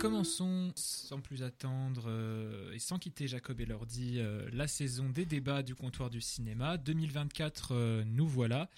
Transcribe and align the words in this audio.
Commençons 0.00 0.72
sans 0.76 1.20
plus 1.20 1.42
attendre 1.42 2.04
euh, 2.06 2.72
et 2.72 2.78
sans 2.78 2.98
quitter 2.98 3.28
Jacob 3.28 3.60
et 3.60 3.66
Lordi 3.66 4.14
euh, 4.16 4.48
la 4.50 4.66
saison 4.66 5.10
des 5.10 5.26
débats 5.26 5.62
du 5.62 5.74
comptoir 5.74 6.08
du 6.08 6.22
cinéma. 6.22 6.78
2024 6.78 7.74
euh, 7.74 8.04
nous 8.06 8.26
voilà. 8.26 8.70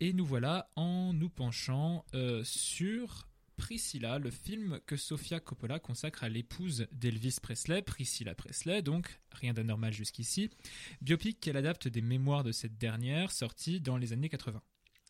Et 0.00 0.14
nous 0.14 0.24
voilà 0.24 0.70
en 0.74 1.12
nous 1.12 1.28
penchant 1.28 2.06
sur 2.42 3.28
Priscilla, 3.58 4.18
le 4.18 4.30
film 4.30 4.80
que 4.86 4.96
Sofia 4.96 5.40
Coppola 5.40 5.78
consacre 5.78 6.24
à 6.24 6.30
l'épouse 6.30 6.86
d'Elvis 6.90 7.36
Presley, 7.42 7.82
Priscilla 7.82 8.34
Presley, 8.34 8.80
donc 8.80 9.20
rien 9.32 9.52
d'anormal 9.52 9.92
jusqu'ici, 9.92 10.50
biopic 11.02 11.38
qu'elle 11.38 11.56
adapte 11.56 11.88
des 11.88 12.02
mémoires 12.02 12.44
de 12.44 12.52
cette 12.52 12.78
dernière, 12.78 13.30
sortie 13.30 13.80
dans 13.80 13.96
les 13.96 14.12
années 14.14 14.28
80. 14.30 14.62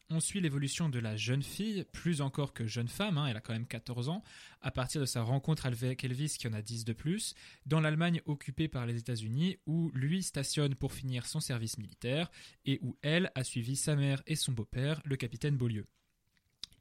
On 0.08 0.20
suit 0.20 0.40
l'évolution 0.40 0.88
de 0.88 1.00
la 1.00 1.16
jeune 1.16 1.42
fille, 1.42 1.84
plus 1.90 2.20
encore 2.20 2.52
que 2.52 2.64
jeune 2.64 2.86
femme, 2.86 3.18
hein, 3.18 3.26
elle 3.26 3.36
a 3.36 3.40
quand 3.40 3.52
même 3.52 3.66
14 3.66 4.08
ans, 4.08 4.22
à 4.60 4.70
partir 4.70 5.00
de 5.00 5.06
sa 5.06 5.22
rencontre 5.22 5.66
avec 5.66 6.04
Elvis 6.04 6.36
qui 6.38 6.46
en 6.46 6.52
a 6.52 6.62
10 6.62 6.84
de 6.84 6.92
plus, 6.92 7.34
dans 7.66 7.80
l'Allemagne 7.80 8.22
occupée 8.24 8.68
par 8.68 8.86
les 8.86 8.96
États-Unis, 8.98 9.56
où 9.66 9.90
lui 9.94 10.22
stationne 10.22 10.76
pour 10.76 10.92
finir 10.92 11.26
son 11.26 11.40
service 11.40 11.76
militaire, 11.78 12.30
et 12.64 12.78
où 12.82 12.96
elle 13.02 13.32
a 13.34 13.42
suivi 13.42 13.74
sa 13.74 13.96
mère 13.96 14.22
et 14.28 14.36
son 14.36 14.52
beau-père, 14.52 15.02
le 15.04 15.16
capitaine 15.16 15.56
Beaulieu. 15.56 15.86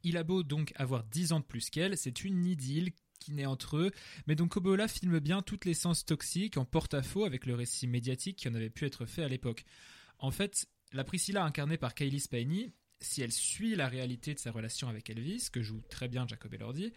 Il 0.04 0.16
a 0.18 0.22
beau 0.22 0.44
donc 0.44 0.72
avoir 0.76 1.02
10 1.02 1.32
ans 1.32 1.40
de 1.40 1.44
plus 1.44 1.68
qu'elle, 1.68 1.98
c'est 1.98 2.22
une 2.22 2.44
idylle 2.44 2.92
qui 3.18 3.32
naît 3.32 3.46
entre 3.46 3.76
eux, 3.76 3.90
mais 4.28 4.36
donc 4.36 4.50
Coppola 4.50 4.86
filme 4.86 5.18
bien 5.18 5.42
toutes 5.42 5.64
les 5.64 5.74
sens 5.74 6.04
toxiques 6.04 6.58
en 6.58 6.64
porte-à-faux 6.64 7.24
avec 7.24 7.44
le 7.46 7.56
récit 7.56 7.88
médiatique 7.88 8.36
qui 8.36 8.48
en 8.48 8.54
avait 8.54 8.70
pu 8.70 8.84
être 8.84 9.04
fait 9.04 9.24
à 9.24 9.28
l'époque. 9.28 9.64
En 10.20 10.30
fait, 10.30 10.68
la 10.92 11.02
Priscilla 11.02 11.44
incarnée 11.44 11.76
par 11.76 11.94
Kylie 11.96 12.20
Spiney 12.20 12.72
si 13.00 13.22
elle 13.22 13.32
suit 13.32 13.74
la 13.74 13.88
réalité 13.88 14.34
de 14.34 14.38
sa 14.38 14.50
relation 14.50 14.88
avec 14.88 15.10
Elvis, 15.10 15.48
que 15.52 15.62
joue 15.62 15.82
très 15.88 16.08
bien 16.08 16.26
Jacob 16.26 16.52
Elordi, 16.54 16.92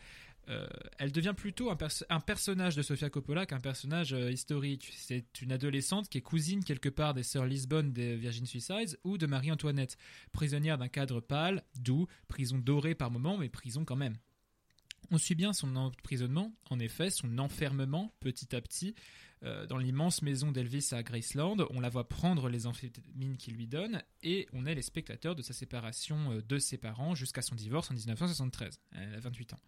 euh, 0.50 0.66
elle 0.98 1.12
devient 1.12 1.36
plutôt 1.38 1.70
un, 1.70 2.20
personnage 2.20 2.76
de 2.76 2.82
Sofia 2.82 3.10
Coppola 3.10 3.46
qu'un 3.46 3.60
personnage 3.60 4.14
euh, 4.14 4.32
historique. 4.32 4.92
C'est 4.96 5.42
une 5.42 5.52
adolescente 5.52 6.10
qui 6.10 6.18
est 6.18 6.22
cousine 6.22 6.64
quelque 6.64 6.90
part 6.90 7.14
des 7.14 7.22
sœurs 7.24 7.46
Lisbonne 7.46 7.94
des 7.94 8.16
Virgin 8.16 8.48
Suicides 8.48 8.98
ou 9.04 9.20
de 9.20 9.28
Marie-Antoinette, 9.28 9.98
prisonnière 10.32 10.80
d'un 10.80 10.88
cadre 10.88 11.20
pâle, 11.20 11.64
doux, 11.76 12.08
prison 12.28 12.58
dorée 12.58 12.96
par 12.96 13.12
moments, 13.12 13.38
mais 13.38 13.50
prison 13.50 13.86
quand 13.86 13.96
même. 13.96 14.18
On 15.12 15.18
suit 15.18 15.36
bien 15.36 15.54
son 15.54 15.76
emprisonnement, 15.76 16.54
en 16.70 16.80
effet, 16.80 17.10
son 17.10 17.38
enfermement 17.40 18.14
petit 18.20 18.56
à 18.56 18.62
petit 18.62 18.96
euh, 19.44 19.66
dans 19.66 19.78
l'immense 19.78 20.22
maison 20.22 20.52
d'Elvis 20.52 20.90
à 20.92 21.02
Graceland. 21.02 21.56
On 21.70 21.80
la 21.80 21.88
voit 21.88 22.10
prendre 22.10 22.50
les 22.50 22.68
amphétamines 22.68 23.38
qu'il 23.38 23.56
lui 23.56 23.68
donne 23.68 24.04
et 24.22 24.48
on 24.52 24.66
est 24.66 24.76
les 24.76 24.82
spectateurs 24.82 25.34
de 25.34 25.42
sa 25.42 25.54
séparation 25.54 26.34
euh, 26.34 26.42
de 26.42 26.58
ses 26.58 26.78
parents 26.78 27.16
jusqu'à 27.16 27.42
son 27.42 27.56
divorce 27.56 27.90
en 27.90 27.94
1973. 27.94 28.82
Elle 28.92 29.16
a 29.16 29.20
28 29.22 29.54
ans. 29.54 29.60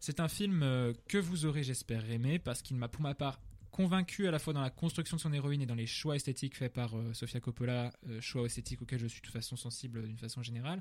C'est 0.00 0.18
un 0.18 0.26
film 0.26 0.64
euh, 0.64 0.92
que 1.06 1.18
vous 1.18 1.46
aurez, 1.46 1.62
j'espère, 1.62 2.10
aimé 2.10 2.40
parce 2.40 2.60
qu'il 2.60 2.76
m'a 2.76 2.88
pour 2.88 3.02
ma 3.02 3.14
part 3.14 3.40
convaincu 3.70 4.26
à 4.26 4.32
la 4.32 4.40
fois 4.40 4.52
dans 4.52 4.62
la 4.62 4.70
construction 4.70 5.16
de 5.16 5.20
son 5.20 5.32
héroïne 5.32 5.62
et 5.62 5.66
dans 5.66 5.74
les 5.76 5.86
choix 5.86 6.16
esthétiques 6.16 6.56
faits 6.56 6.72
par 6.72 6.94
Sofia 7.12 7.40
Coppola, 7.40 7.92
choix 8.20 8.46
esthétiques 8.46 8.80
auxquels 8.82 9.00
je 9.00 9.08
suis 9.08 9.20
de 9.20 9.26
toute 9.26 9.32
façon 9.32 9.56
sensible 9.56 10.06
d'une 10.06 10.16
façon 10.16 10.44
générale. 10.44 10.80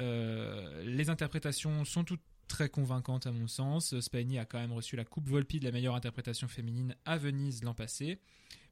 les 0.00 1.08
interprétations 1.08 1.84
sont 1.84 2.02
toutes 2.02 2.24
très 2.46 2.68
convaincante 2.68 3.26
à 3.26 3.32
mon 3.32 3.46
sens. 3.46 3.98
Spagni 4.00 4.38
a 4.38 4.44
quand 4.44 4.58
même 4.58 4.72
reçu 4.72 4.96
la 4.96 5.04
Coupe 5.04 5.28
Volpi 5.28 5.60
de 5.60 5.64
la 5.64 5.72
meilleure 5.72 5.94
interprétation 5.94 6.48
féminine 6.48 6.96
à 7.04 7.16
Venise 7.16 7.62
l'an 7.62 7.74
passé. 7.74 8.20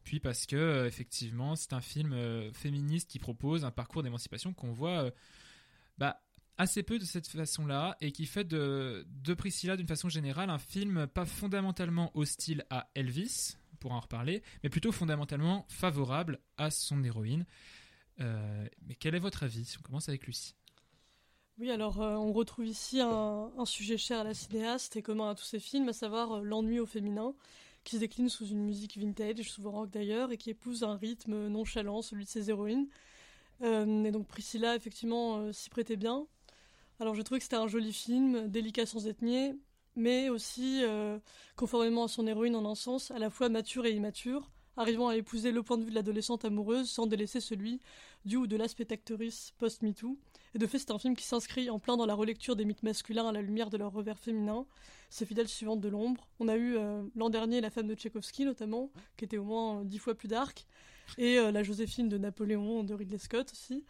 Puis 0.04 0.20
parce 0.20 0.46
que 0.46 0.56
euh, 0.56 0.86
effectivement, 0.86 1.56
c'est 1.56 1.72
un 1.72 1.80
film 1.80 2.12
euh, 2.12 2.52
féministe 2.52 3.10
qui 3.10 3.18
propose 3.18 3.64
un 3.64 3.70
parcours 3.70 4.02
d'émancipation 4.02 4.52
qu'on 4.52 4.72
voit 4.72 5.04
euh, 5.04 5.10
bah, 5.98 6.20
assez 6.58 6.82
peu 6.82 6.98
de 6.98 7.04
cette 7.04 7.26
façon-là 7.26 7.96
et 8.00 8.12
qui 8.12 8.26
fait 8.26 8.44
de, 8.44 9.06
de 9.08 9.34
Priscilla 9.34 9.76
d'une 9.76 9.88
façon 9.88 10.08
générale 10.08 10.50
un 10.50 10.58
film 10.58 11.06
pas 11.06 11.24
fondamentalement 11.24 12.10
hostile 12.14 12.64
à 12.70 12.90
Elvis, 12.94 13.56
pour 13.80 13.92
en 13.92 14.00
reparler, 14.00 14.42
mais 14.62 14.70
plutôt 14.70 14.92
fondamentalement 14.92 15.66
favorable 15.68 16.38
à 16.56 16.70
son 16.70 17.02
héroïne. 17.02 17.44
mais 18.18 18.94
quel 18.98 19.14
est 19.14 19.18
votre 19.18 19.42
avis? 19.42 19.74
On 19.78 19.82
commence 19.82 20.08
avec 20.08 20.26
Lucie. 20.26 20.54
Oui, 21.60 21.70
alors 21.70 22.02
euh, 22.02 22.16
on 22.16 22.32
retrouve 22.32 22.66
ici 22.66 23.00
un, 23.00 23.64
sujet 23.64 23.96
cher 23.96 24.18
à 24.20 24.24
la 24.24 24.34
cinéaste 24.34 24.96
et 24.96 25.02
commun 25.02 25.30
à 25.30 25.34
tous 25.36 25.44
ses 25.44 25.60
films, 25.60 25.88
à 25.88 25.92
savoir 25.92 26.32
euh, 26.32 26.42
l'ennui 26.42 26.80
au 26.80 26.86
féminin, 26.86 27.32
qui 27.84 27.94
se 27.94 28.00
décline 28.00 28.28
sous 28.28 28.46
une 28.48 28.64
musique 28.64 28.98
vintage, 28.98 29.48
souvent 29.48 29.70
rock 29.70 29.90
d'ailleurs, 29.90 30.32
et 30.32 30.36
qui 30.36 30.50
épouse 30.50 30.82
un 30.82 30.96
rythme 30.96 31.46
nonchalant, 31.46 32.02
celui 32.02 32.24
de 32.24 32.28
ses 32.28 32.50
héroïnes. 32.50 32.88
Euh, 33.62 34.04
et 34.04 34.10
donc 34.10 34.26
Priscilla, 34.26 34.74
effectivement, 34.74 35.52
s'y 35.52 35.70
prêtait 35.70 35.96
bien. 35.96 36.26
Alors 36.98 37.14
j'ai 37.14 37.22
trouvé 37.22 37.38
que 37.38 37.44
c'était 37.44 37.56
un 37.56 37.68
joli 37.68 37.92
film, 37.92 38.48
délicat 38.48 38.86
sans 38.86 39.06
être 39.06 39.22
niais, 39.22 39.54
mais 39.94 40.30
aussi, 40.30 40.82
conformément 41.56 42.04
à 42.04 42.08
son 42.08 42.26
héroïne 42.26 42.56
en 42.56 42.68
un 42.68 42.74
sens, 42.74 43.12
à 43.12 43.18
la 43.18 43.30
fois 43.30 43.48
mature 43.48 43.86
et 43.86 43.92
immature, 43.92 44.50
arrivant 44.76 45.08
à 45.08 45.16
épouser 45.16 45.52
le 45.52 45.62
point 45.62 45.78
de 45.78 45.84
vue 45.84 45.90
de 45.90 45.94
l'adolescente 45.94 46.44
amoureuse 46.44 46.90
sans 46.90 47.06
délaisser 47.06 47.40
celui 47.40 47.80
du 48.24 48.36
ou 48.36 48.46
de 48.48 48.56
la 48.56 48.66
spectatrice 48.68 49.52
post-MeToo. 49.58 50.18
Et 50.54 50.58
de 50.58 50.66
fait, 50.66 50.78
c'est 50.78 50.92
un 50.92 50.98
film 50.98 51.16
qui 51.16 51.24
s'inscrit 51.24 51.68
en 51.68 51.80
plein 51.80 51.96
dans 51.96 52.06
la 52.06 52.14
relecture 52.14 52.54
des 52.54 52.64
mythes 52.64 52.84
masculins 52.84 53.28
à 53.28 53.32
la 53.32 53.42
lumière 53.42 53.70
de 53.70 53.76
leur 53.76 53.92
revers 53.92 54.18
féminin, 54.18 54.66
ses 55.10 55.26
fidèles 55.26 55.48
suivantes 55.48 55.80
de 55.80 55.88
l'ombre. 55.88 56.28
On 56.38 56.46
a 56.46 56.56
eu 56.56 56.76
euh, 56.76 57.02
l'an 57.16 57.28
dernier 57.28 57.60
La 57.60 57.70
femme 57.70 57.88
de 57.88 57.94
Tchaïkovski, 57.94 58.44
notamment, 58.44 58.90
qui 59.16 59.24
était 59.24 59.36
au 59.36 59.44
moins 59.44 59.80
euh, 59.80 59.84
dix 59.84 59.98
fois 59.98 60.14
plus 60.14 60.28
dark, 60.28 60.64
et 61.18 61.38
euh, 61.38 61.50
La 61.50 61.64
Joséphine 61.64 62.08
de 62.08 62.18
Napoléon 62.18 62.84
de 62.84 62.94
Ridley 62.94 63.18
Scott 63.18 63.50
aussi. 63.52 63.84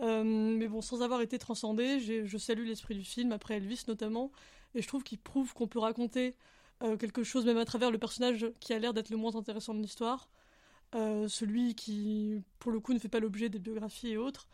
mais 0.00 0.66
bon, 0.66 0.80
sans 0.80 1.02
avoir 1.02 1.20
été 1.20 1.38
transcendé, 1.38 2.00
je 2.00 2.38
salue 2.38 2.64
l'esprit 2.66 2.94
du 2.94 3.04
film, 3.04 3.32
après 3.32 3.56
Elvis 3.56 3.84
notamment, 3.86 4.32
et 4.74 4.80
je 4.80 4.88
trouve 4.88 5.02
qu'il 5.02 5.18
prouve 5.18 5.52
qu'on 5.52 5.66
peut 5.66 5.80
raconter 5.80 6.36
quelque 7.00 7.24
chose 7.24 7.44
même 7.44 7.58
à 7.58 7.64
travers 7.64 7.90
le 7.90 7.98
personnage 7.98 8.46
qui 8.60 8.72
a 8.72 8.78
l'air 8.78 8.94
d'être 8.94 9.10
le 9.10 9.16
moins 9.16 9.34
intéressant 9.34 9.74
de 9.74 9.80
l'histoire, 9.80 10.30
celui 10.92 11.74
qui, 11.74 12.40
pour 12.60 12.70
le 12.70 12.78
coup, 12.78 12.92
ne 12.92 13.00
fait 13.00 13.08
pas 13.08 13.18
l'objet 13.18 13.48
des 13.48 13.58
biographies 13.58 14.10
et 14.10 14.16
autres, 14.16 14.46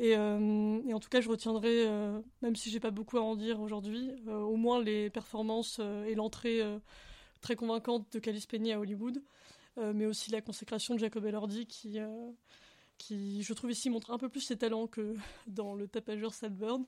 euh, 0.00 0.82
et, 0.86 0.94
en 0.94 1.00
tout 1.00 1.08
cas, 1.08 1.20
je 1.20 1.28
retiendrai, 1.28 1.86
euh, 1.86 2.20
même 2.40 2.56
si 2.56 2.70
j'ai 2.70 2.80
pas 2.80 2.90
beaucoup 2.90 3.18
à 3.18 3.22
en 3.22 3.36
dire 3.36 3.60
aujourd'hui, 3.60 4.10
euh, 4.26 4.38
au 4.38 4.56
moins 4.56 4.82
les 4.82 5.10
performances 5.10 5.78
et 5.78 6.14
l'entrée 6.14 6.60
très 7.40 7.56
convaincante 7.56 8.12
de 8.12 8.18
Calice 8.18 8.46
Penny 8.46 8.72
à 8.72 8.80
Hollywood, 8.80 9.22
mais 9.76 10.06
aussi 10.06 10.30
la 10.30 10.40
consécration 10.40 10.94
de 10.94 11.00
Jacob 11.00 11.24
Elordi 11.24 11.66
qui, 11.66 11.98
qui, 12.98 13.42
je 13.42 13.52
trouve 13.54 13.70
ici, 13.70 13.90
montre 13.90 14.10
un 14.10 14.18
peu 14.18 14.28
plus 14.28 14.40
ses 14.40 14.56
talents 14.56 14.86
que 14.86 15.16
dans 15.46 15.74
le 15.74 15.88
tapageur 15.88 16.34
Salburn. 16.34 16.84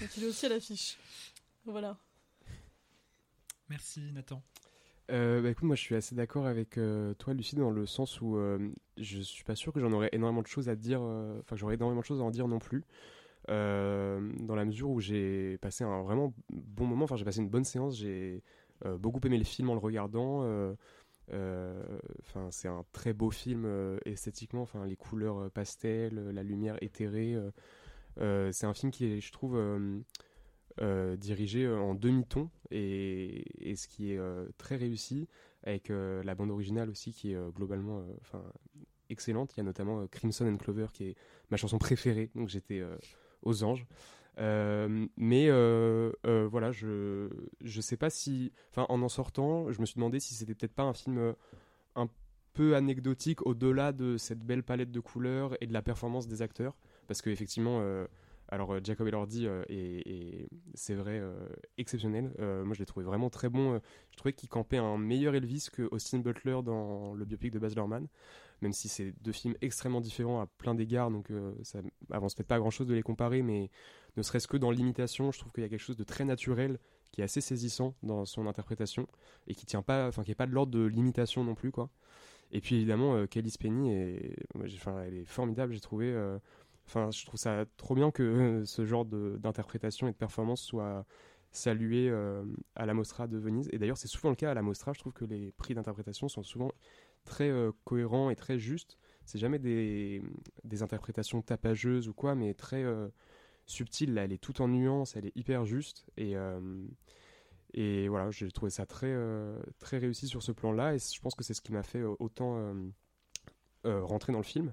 Donc 0.00 0.16
il 0.16 0.24
est 0.24 0.26
aussi 0.26 0.46
à 0.46 0.48
l'affiche. 0.48 0.98
Voilà. 1.64 1.98
Merci 3.68 4.12
Nathan. 4.12 4.42
Euh, 5.12 5.42
bah, 5.42 5.50
écoute, 5.50 5.64
moi 5.64 5.76
je 5.76 5.82
suis 5.82 5.94
assez 5.94 6.14
d'accord 6.14 6.46
avec 6.46 6.78
euh, 6.78 7.12
toi, 7.14 7.34
Lucie, 7.34 7.54
dans 7.54 7.70
le 7.70 7.84
sens 7.84 8.20
où 8.22 8.36
euh, 8.38 8.58
je 8.96 9.20
suis 9.20 9.44
pas 9.44 9.54
sûr 9.54 9.72
que 9.72 9.80
j'en 9.80 9.92
aurais 9.92 10.08
énormément 10.12 10.40
de 10.40 10.46
choses 10.46 10.70
à 10.70 10.76
dire, 10.76 11.02
enfin 11.02 11.54
j'aurais 11.56 11.74
énormément 11.74 12.00
de 12.00 12.06
choses 12.06 12.20
à 12.20 12.24
en 12.24 12.30
dire 12.30 12.48
non 12.48 12.58
plus, 12.58 12.84
dans 13.48 14.54
la 14.54 14.64
mesure 14.64 14.90
où 14.90 15.00
j'ai 15.00 15.58
passé 15.58 15.84
un 15.84 16.02
vraiment 16.02 16.32
bon 16.50 16.86
moment, 16.86 17.04
enfin 17.04 17.16
j'ai 17.16 17.24
passé 17.24 17.40
une 17.40 17.50
bonne 17.50 17.64
séance, 17.64 17.96
j'ai 17.96 18.42
beaucoup 18.98 19.20
aimé 19.26 19.36
le 19.38 19.44
film 19.44 19.68
en 19.70 19.74
le 19.74 19.80
regardant, 19.80 20.40
enfin 21.30 22.48
c'est 22.50 22.68
un 22.68 22.84
très 22.92 23.12
beau 23.12 23.30
film 23.30 23.66
esthétiquement, 24.06 24.62
enfin 24.62 24.86
les 24.86 24.96
couleurs 24.96 25.50
pastel, 25.50 26.30
la 26.30 26.42
lumière 26.42 26.76
éthérée, 26.80 27.36
c'est 28.16 28.66
un 28.66 28.74
film 28.74 28.90
qui 28.92 29.06
est, 29.06 29.20
je 29.20 29.32
trouve 29.32 29.56
euh, 29.56 29.98
dirigé 31.16 31.64
euh, 31.64 31.78
en 31.78 31.94
demi-ton 31.94 32.50
et, 32.70 33.44
ce 33.76 33.88
qui 33.88 34.12
est 34.12 34.18
euh, 34.18 34.46
très 34.58 34.76
réussi 34.76 35.28
avec 35.64 35.90
la 35.90 36.34
bande 36.34 36.50
originale 36.50 36.90
aussi 36.90 37.12
qui 37.12 37.32
est 37.32 37.52
globalement 37.54 38.04
excellente. 39.10 39.54
Il 39.54 39.58
y 39.58 39.60
a 39.60 39.62
notamment 39.62 40.08
Crimson 40.08 40.44
and 40.44 40.56
Clover 40.56 40.86
qui 40.92 41.04
est 41.04 41.14
ma 41.50 41.56
chanson 41.56 41.78
préférée, 41.78 42.32
donc 42.34 42.48
j'étais 42.48 42.82
aux 43.42 43.62
anges. 43.62 43.86
mais 44.38 45.50
voilà, 46.26 46.72
je 46.72 47.28
je 47.60 47.80
sais 47.80 47.96
pas 47.96 48.10
si, 48.10 48.52
enfin 48.72 48.86
en 48.88 49.02
en 49.02 49.08
sortant, 49.08 49.70
je 49.70 49.80
me 49.80 49.86
suis 49.86 49.94
demandé 49.94 50.18
si 50.18 50.34
c'était 50.34 50.56
peut-être 50.56 50.74
pas 50.74 50.82
un 50.82 50.94
film 50.94 51.32
un 51.94 52.08
peu 52.54 52.74
anecdotique 52.74 53.46
au-delà 53.46 53.92
de 53.92 54.16
cette 54.16 54.40
belle 54.40 54.64
palette 54.64 54.90
de 54.90 54.98
couleurs 54.98 55.56
et 55.60 55.68
de 55.68 55.72
la 55.72 55.82
performance 55.82 56.26
des 56.26 56.42
acteurs, 56.42 56.76
parce 57.06 57.22
que 57.22 57.30
effectivement 57.30 57.80
alors 58.52 58.74
euh, 58.74 58.80
Jacob 58.84 59.08
Elordi 59.08 59.46
euh, 59.46 59.64
est, 59.70 60.46
c'est 60.74 60.94
vrai 60.94 61.18
euh, 61.18 61.34
exceptionnel. 61.78 62.32
moi 62.38 62.74
je 62.74 62.80
l'ai 62.80 62.86
trouvé 62.86 63.04
vraiment 63.04 63.30
très 63.30 63.48
bon. 63.48 63.80
je 64.10 64.16
trouvais 64.16 64.34
qu'il 64.34 64.50
campait 64.50 64.76
un 64.76 64.98
meilleur 64.98 65.34
Elvis 65.34 65.68
que 65.72 65.88
Austin 65.90 66.18
Butler 66.18 66.58
dans 66.62 67.14
le 67.14 67.24
biopic 67.24 67.50
de 67.50 67.58
Baz 67.58 67.74
Luhrmann, 67.74 68.06
même 68.60 68.72
si 68.72 68.88
c'est 68.88 69.14
deux 69.22 69.32
films 69.32 69.54
extrêmement 69.62 70.02
différents 70.02 70.40
à 70.40 70.46
plein 70.46 70.74
d'égards, 70.74 71.10
donc 71.10 71.32
ça 71.62 71.80
avance 72.10 72.34
peut-être 72.34 72.48
pas 72.48 72.58
grand-chose 72.58 72.86
de 72.86 72.94
les 72.94 73.02
comparer, 73.02 73.40
mais 73.40 73.70
ne 74.18 74.22
serait-ce 74.22 74.46
que 74.46 74.58
dans 74.58 74.70
l'imitation, 74.70 75.32
je 75.32 75.38
trouve 75.38 75.52
qu'il 75.52 75.62
y 75.62 75.66
a 75.66 75.70
quelque 75.70 75.80
chose 75.80 75.96
de 75.96 76.04
très 76.04 76.24
naturel 76.24 76.78
qui 77.10 77.22
est 77.22 77.24
assez 77.24 77.40
saisissant 77.40 77.94
dans 78.02 78.26
son 78.26 78.46
interprétation 78.46 79.08
et 79.46 79.54
qui 79.54 79.64
tient 79.64 79.82
pas, 79.82 80.08
enfin 80.08 80.24
qui 80.24 80.30
est 80.30 80.34
pas 80.34 80.46
de 80.46 80.52
l'ordre 80.52 80.72
de 80.72 80.84
l'imitation 80.84 81.42
non 81.42 81.54
plus 81.54 81.70
quoi. 81.70 81.88
Et 82.50 82.60
puis 82.60 82.74
évidemment 82.76 83.26
Kelly 83.26 83.50
Spenny 83.50 83.94
est, 83.94 84.36
enfin, 84.54 85.02
elle 85.06 85.14
est 85.14 85.24
formidable, 85.24 85.72
j'ai 85.72 85.80
trouvé. 85.80 86.14
Enfin, 86.86 87.10
je 87.10 87.24
trouve 87.24 87.38
ça 87.38 87.64
trop 87.76 87.94
bien 87.94 88.10
que 88.10 88.62
ce 88.66 88.84
genre 88.84 89.04
d'interprétation 89.04 90.08
et 90.08 90.12
de 90.12 90.16
performance 90.16 90.62
soit 90.62 91.04
salué 91.50 92.10
à 92.74 92.86
la 92.86 92.94
Mostra 92.94 93.26
de 93.26 93.38
Venise. 93.38 93.68
Et 93.72 93.78
d'ailleurs, 93.78 93.98
c'est 93.98 94.08
souvent 94.08 94.30
le 94.30 94.36
cas 94.36 94.50
à 94.50 94.54
la 94.54 94.62
Mostra. 94.62 94.92
Je 94.92 95.00
trouve 95.00 95.12
que 95.12 95.24
les 95.24 95.52
prix 95.52 95.74
d'interprétation 95.74 96.28
sont 96.28 96.42
souvent 96.42 96.72
très 97.24 97.52
cohérents 97.84 98.30
et 98.30 98.36
très 98.36 98.58
justes. 98.58 98.98
C'est 99.24 99.38
jamais 99.38 99.58
des, 99.58 100.22
des, 100.64 100.82
interprétations 100.82 101.42
tapageuses 101.42 102.08
ou 102.08 102.14
quoi, 102.14 102.34
mais 102.34 102.54
très 102.54 102.84
subtiles. 103.66 104.14
Là, 104.14 104.24
elle 104.24 104.32
est 104.32 104.42
tout 104.42 104.60
en 104.60 104.68
nuances, 104.68 105.16
elle 105.16 105.26
est 105.26 105.36
hyper 105.36 105.64
juste. 105.64 106.06
Et, 106.16 106.34
et 107.74 108.08
voilà, 108.08 108.30
j'ai 108.30 108.50
trouvé 108.50 108.70
ça 108.70 108.86
très, 108.86 109.14
très 109.78 109.98
réussi 109.98 110.26
sur 110.26 110.42
ce 110.42 110.52
plan-là. 110.52 110.94
Et 110.94 110.98
je 110.98 111.20
pense 111.20 111.34
que 111.34 111.44
c'est 111.44 111.54
ce 111.54 111.62
qui 111.62 111.72
m'a 111.72 111.82
fait 111.82 112.02
autant 112.02 112.74
rentrer 113.84 114.32
dans 114.32 114.40
le 114.40 114.44
film 114.44 114.72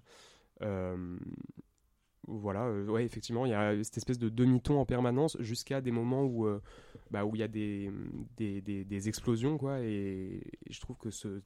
voilà, 2.29 2.65
euh, 2.65 2.85
ouais, 2.85 3.03
effectivement, 3.03 3.45
il 3.45 3.49
y 3.49 3.53
a 3.55 3.83
cette 3.83 3.97
espèce 3.97 4.19
de 4.19 4.29
demi-ton 4.29 4.79
en 4.79 4.85
permanence 4.85 5.37
jusqu'à 5.39 5.81
des 5.81 5.91
moments 5.91 6.23
où 6.23 6.45
euh, 6.45 6.61
bah, 7.11 7.25
où 7.25 7.35
il 7.35 7.39
y 7.39 7.43
a 7.43 7.47
des, 7.47 7.91
des, 8.37 8.61
des, 8.61 9.09
explosions, 9.09 9.57
quoi, 9.57 9.79
et, 9.81 10.41
je 10.69 10.79
trouve 10.79 10.97
que 10.97 11.09
ce, 11.09 11.41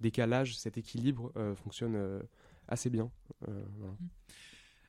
décalage, 0.00 0.56
cet 0.56 0.78
équilibre 0.78 1.32
euh, 1.36 1.54
fonctionne 1.54 2.20
assez 2.68 2.90
bien. 2.90 3.10
Voilà. 3.40 3.92
Mmh. 3.92 4.08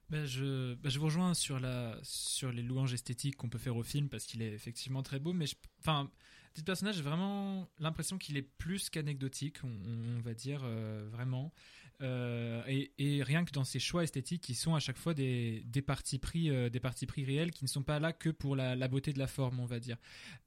Bah, 0.07 0.25
je, 0.25 0.75
bah, 0.75 0.89
je 0.89 0.99
vous 0.99 1.05
rejoins 1.05 1.33
sur, 1.33 1.59
la, 1.59 1.97
sur 2.03 2.51
les 2.51 2.61
louanges 2.61 2.93
esthétiques 2.93 3.37
qu'on 3.37 3.49
peut 3.49 3.57
faire 3.57 3.75
au 3.75 3.81
film 3.81 4.07
parce 4.07 4.25
qu'il 4.25 4.43
est 4.43 4.53
effectivement 4.53 5.01
très 5.01 5.19
beau, 5.19 5.33
mais 5.33 5.45
enfin, 5.79 6.11
petit 6.55 6.63
personnage, 6.63 6.95
j'ai 6.95 7.03
vraiment 7.03 7.67
l'impression 7.77 8.17
qu'il 8.17 8.37
est 8.37 8.41
plus 8.41 8.89
qu'anecdotique, 8.89 9.57
on, 9.63 10.19
va 10.21 10.33
dire 10.33 10.65
vraiment. 11.11 11.53
Euh, 12.01 12.61
et, 12.67 13.23
rien 13.23 13.45
que 13.45 13.51
dans 13.51 13.63
ces 13.63 13.79
choix 13.79 14.03
esthétiques 14.03 14.41
qui 14.41 14.53
sont 14.53 14.75
à 14.75 14.79
chaque 14.79 14.97
fois 14.97 15.13
des, 15.13 15.63
des 15.65 15.81
partis 15.81 16.19
pris 16.19 16.49
euh, 16.49 16.69
des 16.69 16.81
partis 16.81 17.05
pris 17.05 17.23
réels 17.23 17.51
qui 17.51 17.63
ne 17.63 17.69
sont 17.69 17.83
pas 17.83 17.99
là 17.99 18.11
que 18.11 18.29
pour 18.29 18.57
la, 18.57 18.75
beauté 18.89 19.13
de 19.13 19.19
la 19.19 19.27
forme 19.27 19.61
on 19.61 19.65
va 19.65 19.79
dire 19.79 19.95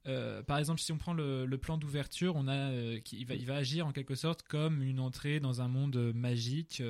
euh, 0.05 0.43
par 0.43 0.59
exemple 0.59 0.79
si 0.79 0.91
on 0.91 0.99
prend 0.99 1.13
le, 1.13 1.47
plan 1.57 1.79
d'ouverture 1.79 2.35
on 2.35 2.47
a 2.47 2.71
il, 3.11 3.25
va, 3.25 3.33
il 3.33 3.47
va 3.47 3.55
agir 3.55 3.87
en 3.87 3.91
quelque 3.91 4.13
sorte 4.13 4.43
comme 4.43 4.83
une 4.83 4.99
entrée 4.99 5.39
dans 5.39 5.61
un 5.61 5.67
monde 5.67 6.13
magique 6.13 6.83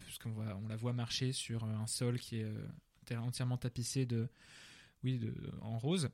puisqu'on 0.00 0.30
voit 0.30 0.58
on 0.64 0.66
la 0.66 0.76
voit 0.76 0.92
marcher 0.92 1.32
sur 1.32 1.62
un 1.62 1.86
sol 1.86 2.18
qui 2.18 2.40
est 2.40 3.16
entièrement 3.16 3.58
tapissé 3.58 4.06
de 4.06 4.28
oui 5.04 5.18
de, 5.18 5.32
en 5.60 5.78
rose 5.78 6.10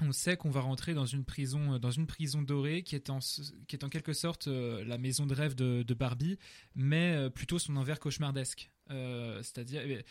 on 0.00 0.12
sait 0.12 0.36
qu'on 0.36 0.50
va 0.50 0.60
rentrer 0.60 0.94
dans 0.94 1.06
une 1.06 1.24
prison, 1.24 1.74
euh, 1.74 1.78
dans 1.78 1.90
une 1.90 2.06
prison 2.06 2.42
dorée 2.42 2.82
qui 2.82 2.94
est 2.94 3.10
en, 3.10 3.20
quelque 3.90 4.12
sorte 4.12 4.48
euh, 4.48 4.84
la 4.84 4.98
maison 4.98 5.26
de 5.26 5.34
rêve 5.34 5.54
de, 5.54 5.94
Barbie, 5.94 6.38
mais 6.76 7.14
euh, 7.16 7.30
plutôt 7.30 7.58
son 7.58 7.76
envers 7.76 7.98
cauchemardesque. 7.98 8.70
c'est-à-dire 8.88 10.02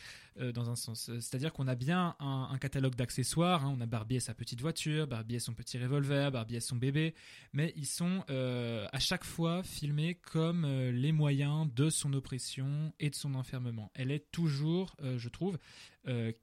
dans 0.54 0.70
un 0.70 0.76
sens, 0.76 1.10
c'est-à-dire 1.20 1.52
qu'on 1.52 1.68
a 1.68 1.74
bien 1.74 2.16
un, 2.20 2.58
catalogue 2.60 2.94
d'accessoires. 2.96 3.66
Hein. 3.66 3.74
on 3.76 3.82
a 3.82 3.88
Barbie 3.88 4.18
et 4.18 4.20
sa 4.20 4.36
petite 4.36 4.62
voiture, 4.62 5.08
Barbie 5.08 5.36
et 5.36 5.40
son 5.40 5.54
petit 5.54 5.80
revolver, 5.80 6.32
Barbie 6.32 6.58
et 6.58 6.60
son 6.60 6.76
bébé, 6.76 7.16
mais 7.54 7.74
ils 7.76 7.88
sont 7.88 8.24
à 8.28 9.00
chaque 9.00 9.24
fois 9.24 9.64
filmés 9.64 10.16
comme 10.16 10.68
les 10.92 11.12
moyens 11.12 11.68
de 11.74 11.90
son 11.90 12.14
oppression 12.14 12.94
et 13.00 13.10
de 13.10 13.16
son 13.16 13.34
enfermement. 13.34 13.92
Elle 13.96 14.12
est 14.12 14.30
toujours, 14.32 14.96
je 15.02 15.30
trouve, 15.30 15.58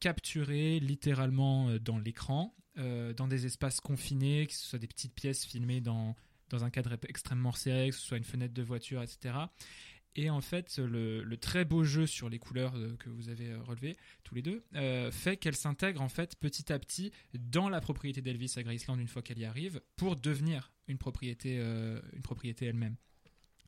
capturée 0.00 0.80
littéralement 0.80 1.76
dans 1.78 1.98
l'écran 1.98 2.52
dans 2.76 3.28
des 3.28 3.46
espaces 3.46 3.80
confinés, 3.80 4.46
que 4.46 4.52
ce 4.52 4.66
soit 4.66 4.78
des 4.78 4.86
petites 4.86 5.14
pièces 5.14 5.44
filmées 5.44 5.80
dans, 5.80 6.16
dans 6.50 6.64
un 6.64 6.70
cadre 6.70 6.96
extrêmement 7.08 7.52
serré, 7.52 7.90
que 7.90 7.94
ce 7.96 8.06
soit 8.06 8.16
une 8.16 8.24
fenêtre 8.24 8.54
de 8.54 8.62
voiture, 8.62 9.02
etc. 9.02 9.34
Et 10.16 10.30
en 10.30 10.40
fait, 10.40 10.78
le, 10.78 11.34
très 11.36 11.64
beau 11.64 11.82
jeu 11.82 12.06
sur 12.06 12.28
les 12.28 12.38
couleurs 12.38 12.76
euh, 12.76 12.96
que 12.98 13.08
vous 13.10 13.28
avez 13.28 13.50
euh, 13.50 13.62
relevé 13.62 13.96
tous 14.22 14.34
les 14.34 14.42
deux 14.42 14.62
fait 15.10 15.36
qu'elle 15.36 15.56
s'intègre 15.56 16.00
en 16.00 16.08
fait 16.08 16.36
petit 16.36 16.72
à 16.72 16.78
petit 16.78 17.10
dans 17.34 17.68
la 17.68 17.80
propriété 17.80 18.22
d'Elvis 18.22 18.54
à 18.56 18.62
Graceland 18.62 18.98
une 18.98 19.08
fois 19.08 19.22
qu'elle 19.22 19.38
y 19.38 19.44
arrive 19.44 19.80
pour 19.96 20.16
devenir 20.16 20.72
une 20.88 20.98
propriété, 20.98 21.62
propriété 22.22 22.66
elle-même. 22.66 22.96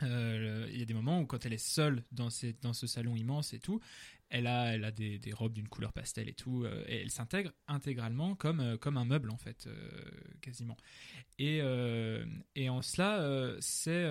Il 0.03 0.79
y 0.79 0.83
a 0.83 0.85
des 0.85 0.95
moments 0.95 1.21
où 1.21 1.27
quand 1.27 1.45
elle 1.47 1.53
est 1.53 1.59
seule 1.59 2.05
dans, 2.13 2.29
dans 2.63 2.73
ce 2.73 2.87
salon 2.87 3.17
immense 3.17 3.53
et 3.53 3.59
tout, 3.59 3.81
elle 4.29 4.47
a, 4.47 4.75
elle 4.75 4.85
a 4.85 4.91
des, 4.91 5.21
robes 5.33 5.53
d'une 5.53 5.69
couleur 5.69 5.93
pastel 5.93 6.29
et 6.29 6.35
tout, 6.35 6.65
euh, 6.65 6.85
et 6.89 7.03
elle 7.03 7.11
s'intègre 7.11 7.53
intégralement 7.69 8.35
comme, 8.35 8.61
euh, 8.61 8.77
comme 8.77 8.97
un 8.97 9.05
meuble 9.05 9.31
en 9.31 9.37
fait, 9.37 9.67
euh, 9.67 9.91
quasiment. 10.41 10.77
Et, 11.39 11.59
et 12.55 12.71
en 12.71 12.81
cela, 12.81 13.57
c'est 13.61 14.07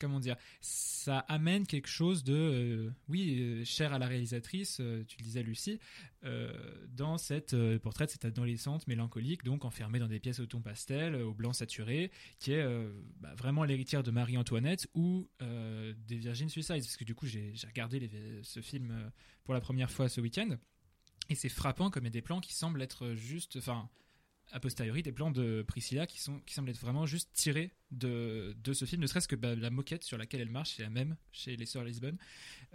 comment 0.00 0.20
dire, 0.20 0.36
ça 0.60 1.18
amène 1.18 1.66
quelque 1.66 1.88
chose 1.88 2.22
de, 2.22 2.92
oui, 3.08 3.64
cher 3.64 3.92
à 3.92 3.98
la 3.98 4.06
réalisatrice, 4.06 4.76
tu 4.76 5.18
le 5.18 5.24
disais 5.24 5.42
Lucie, 5.42 5.80
dans 6.22 7.18
cette 7.18 7.56
portrait 7.78 8.06
de 8.06 8.12
cette 8.12 8.24
adolescente 8.24 8.86
mélancolique, 8.86 9.42
donc 9.42 9.64
enfermée 9.64 9.98
dans 9.98 10.06
des 10.06 10.20
pièces 10.20 10.38
au 10.38 10.46
ton 10.46 10.60
pastel, 10.60 11.16
au 11.16 11.34
blanc 11.34 11.52
saturé, 11.52 12.12
qui 12.38 12.52
est 12.52 12.64
bah, 13.18 13.34
vraiment 13.34 13.64
l'héritière 13.64 14.04
de 14.04 14.12
Marie-Antoinette 14.12 14.86
ou 14.94 15.28
des 15.40 16.16
Virgin 16.16 16.48
Suicides, 16.48 16.82
parce 16.82 16.96
que 16.96 17.04
du 17.04 17.16
coup 17.16 17.26
j'ai 17.26 17.54
regardé 17.66 18.08
ce 18.44 18.60
film 18.60 19.09
pour 19.44 19.54
la 19.54 19.60
première 19.60 19.90
fois 19.90 20.08
ce 20.08 20.20
week-end. 20.20 20.56
Et 21.28 21.34
c'est 21.34 21.48
frappant 21.48 21.90
comme 21.90 22.04
il 22.04 22.06
y 22.06 22.08
a 22.08 22.10
des 22.10 22.22
plans 22.22 22.40
qui 22.40 22.54
semblent 22.54 22.82
être 22.82 23.14
juste, 23.14 23.56
enfin, 23.56 23.88
a 24.52 24.60
posteriori, 24.60 25.02
des 25.02 25.12
plans 25.12 25.30
de 25.30 25.64
Priscilla 25.66 26.06
qui, 26.06 26.20
sont, 26.20 26.40
qui 26.40 26.54
semblent 26.54 26.70
être 26.70 26.80
vraiment 26.80 27.06
juste 27.06 27.30
tirés 27.32 27.72
de, 27.90 28.56
de 28.62 28.72
ce 28.72 28.84
film, 28.84 29.02
ne 29.02 29.06
serait-ce 29.06 29.28
que 29.28 29.36
bah, 29.36 29.54
la 29.54 29.70
moquette 29.70 30.02
sur 30.02 30.18
laquelle 30.18 30.40
elle 30.40 30.50
marche, 30.50 30.74
c'est 30.76 30.82
la 30.82 30.90
même 30.90 31.16
chez 31.32 31.56
les 31.56 31.66
Sœurs 31.66 31.84
Lisbonne. 31.84 32.18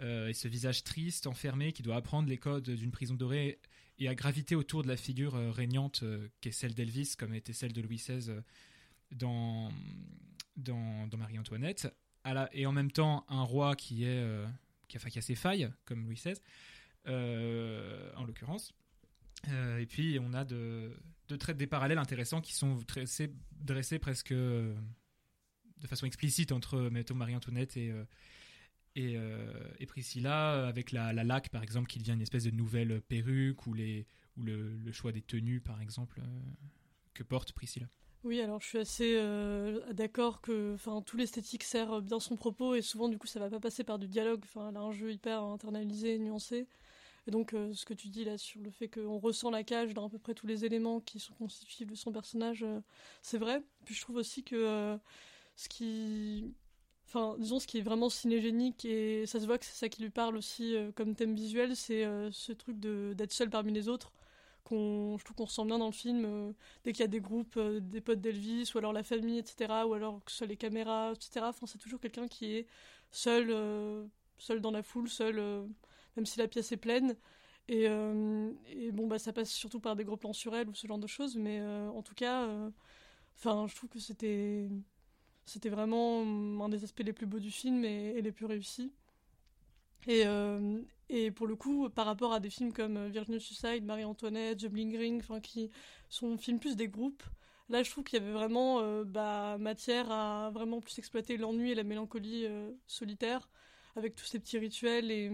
Euh, 0.00 0.28
et 0.28 0.34
ce 0.34 0.48
visage 0.48 0.84
triste, 0.84 1.26
enfermé, 1.26 1.72
qui 1.72 1.82
doit 1.82 1.96
apprendre 1.96 2.28
les 2.28 2.38
codes 2.38 2.70
d'une 2.70 2.90
prison 2.90 3.14
dorée 3.14 3.60
et 3.98 4.08
à 4.08 4.14
graviter 4.14 4.54
autour 4.54 4.82
de 4.82 4.88
la 4.88 4.96
figure 4.96 5.34
euh, 5.34 5.50
régnante 5.50 6.02
euh, 6.02 6.28
qui 6.40 6.48
est 6.48 6.52
celle 6.52 6.74
d'Elvis, 6.74 7.14
comme 7.18 7.34
était 7.34 7.52
celle 7.52 7.72
de 7.72 7.80
Louis 7.80 7.96
XVI 7.96 8.40
dans, 9.12 9.70
dans, 10.56 11.06
dans 11.06 11.18
Marie-Antoinette. 11.18 11.88
Et 12.52 12.66
en 12.66 12.72
même 12.72 12.90
temps, 12.90 13.24
un 13.28 13.42
roi 13.42 13.76
qui 13.76 14.02
est 14.02 14.20
qui 14.88 14.96
a, 14.96 15.00
qui 15.00 15.18
a 15.18 15.22
ses 15.22 15.34
failles, 15.34 15.70
comme 15.84 16.04
Louis 16.04 16.16
XVI, 16.16 16.34
euh, 17.08 18.10
en 18.16 18.24
l'occurrence. 18.24 18.72
Euh, 19.48 19.78
et 19.78 19.86
puis 19.86 20.18
on 20.20 20.32
a 20.32 20.44
des 20.44 21.66
parallèles 21.66 21.98
intéressants 21.98 22.40
qui 22.40 22.54
sont 22.54 22.78
dressés, 23.60 23.98
presque 23.98 24.32
euh, 24.32 24.74
de 25.78 25.86
façon 25.86 26.06
explicite 26.06 26.52
entre 26.52 26.80
mettons 26.90 27.14
Marie-Antoinette 27.14 27.76
et, 27.76 27.92
Priscilla, 29.86 30.66
avec 30.66 30.90
la, 30.90 31.12
la, 31.12 31.22
laque 31.22 31.50
par 31.50 31.62
exemple 31.62 31.88
qui 31.88 31.98
devient 31.98 32.12
une 32.12 32.22
espèce 32.22 32.44
de 32.44 32.50
nouvelle 32.50 33.00
perruque 33.02 33.66
ou, 33.66 33.74
le 33.74 34.92
choix 34.92 35.12
des 35.12 35.22
tenues 35.22 35.60
par 35.60 35.80
exemple 35.80 36.20
que 37.14 37.22
porte 37.22 37.52
Priscilla. 37.52 37.88
Oui, 38.24 38.40
alors 38.40 38.60
je 38.60 38.66
suis 38.66 38.78
assez 38.78 39.12
euh, 39.16 39.80
d'accord 39.92 40.40
que 40.40 40.74
enfin, 40.74 41.00
tout 41.02 41.16
l'esthétique 41.16 41.62
sert 41.62 42.00
bien 42.02 42.18
son 42.18 42.36
propos 42.36 42.74
et 42.74 42.82
souvent 42.82 43.08
du 43.08 43.18
coup 43.18 43.26
ça 43.28 43.38
va 43.38 43.48
pas 43.50 43.60
passer 43.60 43.84
par 43.84 43.98
du 43.98 44.08
dialogue. 44.08 44.40
Enfin, 44.44 44.68
elle 44.70 44.76
a 44.76 44.80
un 44.80 44.90
jeu 44.92 45.12
hyper 45.12 45.42
internalisé, 45.42 46.18
nuancé. 46.18 46.66
Et 47.26 47.30
donc 47.32 47.54
euh, 47.54 47.72
ce 47.74 47.84
que 47.86 47.94
tu 47.94 48.08
dis 48.08 48.24
là 48.24 48.38
sur 48.38 48.60
le 48.62 48.70
fait 48.70 48.88
qu'on 48.88 49.18
ressent 49.18 49.50
la 49.50 49.64
cage 49.64 49.94
dans 49.94 50.06
à 50.06 50.10
peu 50.10 50.18
près 50.18 50.34
tous 50.34 50.46
les 50.46 50.64
éléments 50.64 51.00
qui 51.00 51.20
sont 51.20 51.34
constitutifs 51.34 51.88
de 51.88 51.96
son 51.96 52.12
personnage, 52.12 52.64
euh, 52.64 52.80
c'est 53.22 53.38
vrai. 53.38 53.62
Puis 53.84 53.94
je 53.94 54.00
trouve 54.02 54.16
aussi 54.16 54.44
que 54.44 54.98
ce 55.56 55.68
qui 55.68 56.54
enfin 57.06 57.36
disons 57.38 57.60
ce 57.60 57.66
qui 57.68 57.78
est 57.78 57.82
vraiment 57.82 58.08
cinégénique 58.10 58.84
et 58.86 59.26
ça 59.26 59.40
se 59.40 59.46
voit 59.46 59.58
que 59.58 59.64
c'est 59.66 59.74
ça 59.78 59.88
qui 59.88 60.02
lui 60.02 60.10
parle 60.10 60.36
aussi 60.36 60.76
comme 60.96 61.14
thème 61.14 61.34
visuel 61.34 61.76
c'est 61.76 62.04
ce 62.32 62.52
truc 62.52 62.78
d'être 62.80 63.32
seul 63.32 63.50
parmi 63.50 63.72
les 63.72 63.88
autres 63.88 64.12
je 64.70 65.24
trouve 65.24 65.36
qu'on 65.36 65.44
ressent 65.44 65.64
bien 65.64 65.78
dans 65.78 65.86
le 65.86 65.92
film 65.92 66.24
euh, 66.24 66.52
dès 66.84 66.92
qu'il 66.92 67.00
y 67.00 67.04
a 67.04 67.08
des 67.08 67.20
groupes 67.20 67.56
euh, 67.56 67.80
des 67.80 68.00
potes 68.00 68.20
d'Elvis 68.20 68.70
ou 68.74 68.78
alors 68.78 68.92
la 68.92 69.02
famille 69.02 69.38
etc 69.38 69.72
ou 69.86 69.94
alors 69.94 70.24
que 70.24 70.30
ce 70.30 70.38
soit 70.38 70.46
les 70.46 70.56
caméras 70.56 71.12
etc 71.12 71.46
enfin 71.48 71.66
c'est 71.66 71.78
toujours 71.78 72.00
quelqu'un 72.00 72.28
qui 72.28 72.54
est 72.54 72.66
seul 73.10 73.50
euh, 73.50 74.06
seul 74.38 74.60
dans 74.60 74.70
la 74.70 74.82
foule 74.82 75.08
seul 75.08 75.36
même 76.16 76.26
si 76.26 76.38
la 76.38 76.48
pièce 76.48 76.72
est 76.72 76.76
pleine. 76.78 77.16
Et, 77.68 77.88
bon 78.92 79.08
bah 79.08 79.18
ça 79.18 79.32
passe 79.32 79.50
surtout 79.50 79.80
par 79.80 79.96
des 79.96 80.04
gros 80.04 80.16
plans 80.16 80.32
sur 80.32 80.54
elle 80.54 80.68
ou 80.68 80.74
ce 80.74 80.86
genre 80.86 80.98
de 80.98 81.08
choses 81.08 81.36
mais 81.36 81.60
en 81.60 82.02
tout 82.02 82.14
cas 82.14 82.48
enfin 83.36 83.66
je 83.66 83.74
trouve 83.74 83.90
que 83.90 83.98
c'était 83.98 84.68
c'était 85.46 85.68
vraiment 85.68 86.22
un 86.64 86.68
des 86.68 86.84
aspects 86.84 87.02
les 87.04 87.12
plus 87.12 87.26
beaux 87.26 87.40
du 87.40 87.50
film 87.50 87.84
et 87.84 88.22
les 88.22 88.32
plus 88.32 88.46
réussis 88.46 88.92
et, 90.06 90.24
et 91.08 91.30
pour 91.30 91.46
le 91.46 91.54
coup, 91.54 91.88
par 91.88 92.06
rapport 92.06 92.32
à 92.32 92.40
des 92.40 92.50
films 92.50 92.72
comme 92.72 92.96
euh, 92.96 93.08
Virginia 93.08 93.38
Suicide, 93.38 93.84
Marie-Antoinette, 93.84 94.58
The 94.58 94.66
Bling 94.66 94.96
Ring, 94.96 95.22
qui 95.40 95.70
sont 96.08 96.36
films 96.36 96.58
plus 96.58 96.74
des 96.76 96.88
groupes, 96.88 97.22
là 97.68 97.82
je 97.82 97.90
trouve 97.90 98.04
qu'il 98.04 98.18
y 98.18 98.22
avait 98.22 98.32
vraiment 98.32 98.80
euh, 98.80 99.04
bah, 99.04 99.56
matière 99.58 100.10
à 100.10 100.50
vraiment 100.50 100.80
plus 100.80 100.98
exploiter 100.98 101.36
l'ennui 101.36 101.70
et 101.70 101.74
la 101.76 101.84
mélancolie 101.84 102.46
euh, 102.46 102.72
solitaire, 102.86 103.48
avec 103.94 104.16
tous 104.16 104.24
ces 104.24 104.40
petits 104.40 104.58
rituels 104.58 105.10
et, 105.10 105.30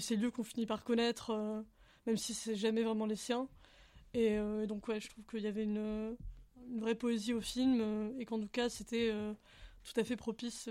ces 0.00 0.16
lieux 0.16 0.30
qu'on 0.30 0.44
finit 0.44 0.64
par 0.64 0.82
connaître, 0.82 1.62
même 2.06 2.16
si 2.16 2.32
c'est 2.32 2.56
jamais 2.56 2.82
vraiment 2.82 3.04
les 3.04 3.16
siens. 3.16 3.48
Et, 4.14 4.38
donc 4.66 4.88
ouais, 4.88 4.98
je 4.98 5.10
trouve 5.10 5.26
qu'il 5.26 5.40
y 5.40 5.46
avait 5.46 5.64
une, 5.64 6.16
vraie 6.78 6.94
poésie 6.94 7.34
au 7.34 7.42
film 7.42 8.14
et 8.18 8.24
qu'en 8.24 8.40
tout 8.40 8.48
cas 8.48 8.70
c'était 8.70 9.12
tout 9.84 10.00
à 10.00 10.04
fait 10.04 10.16
propice 10.16 10.70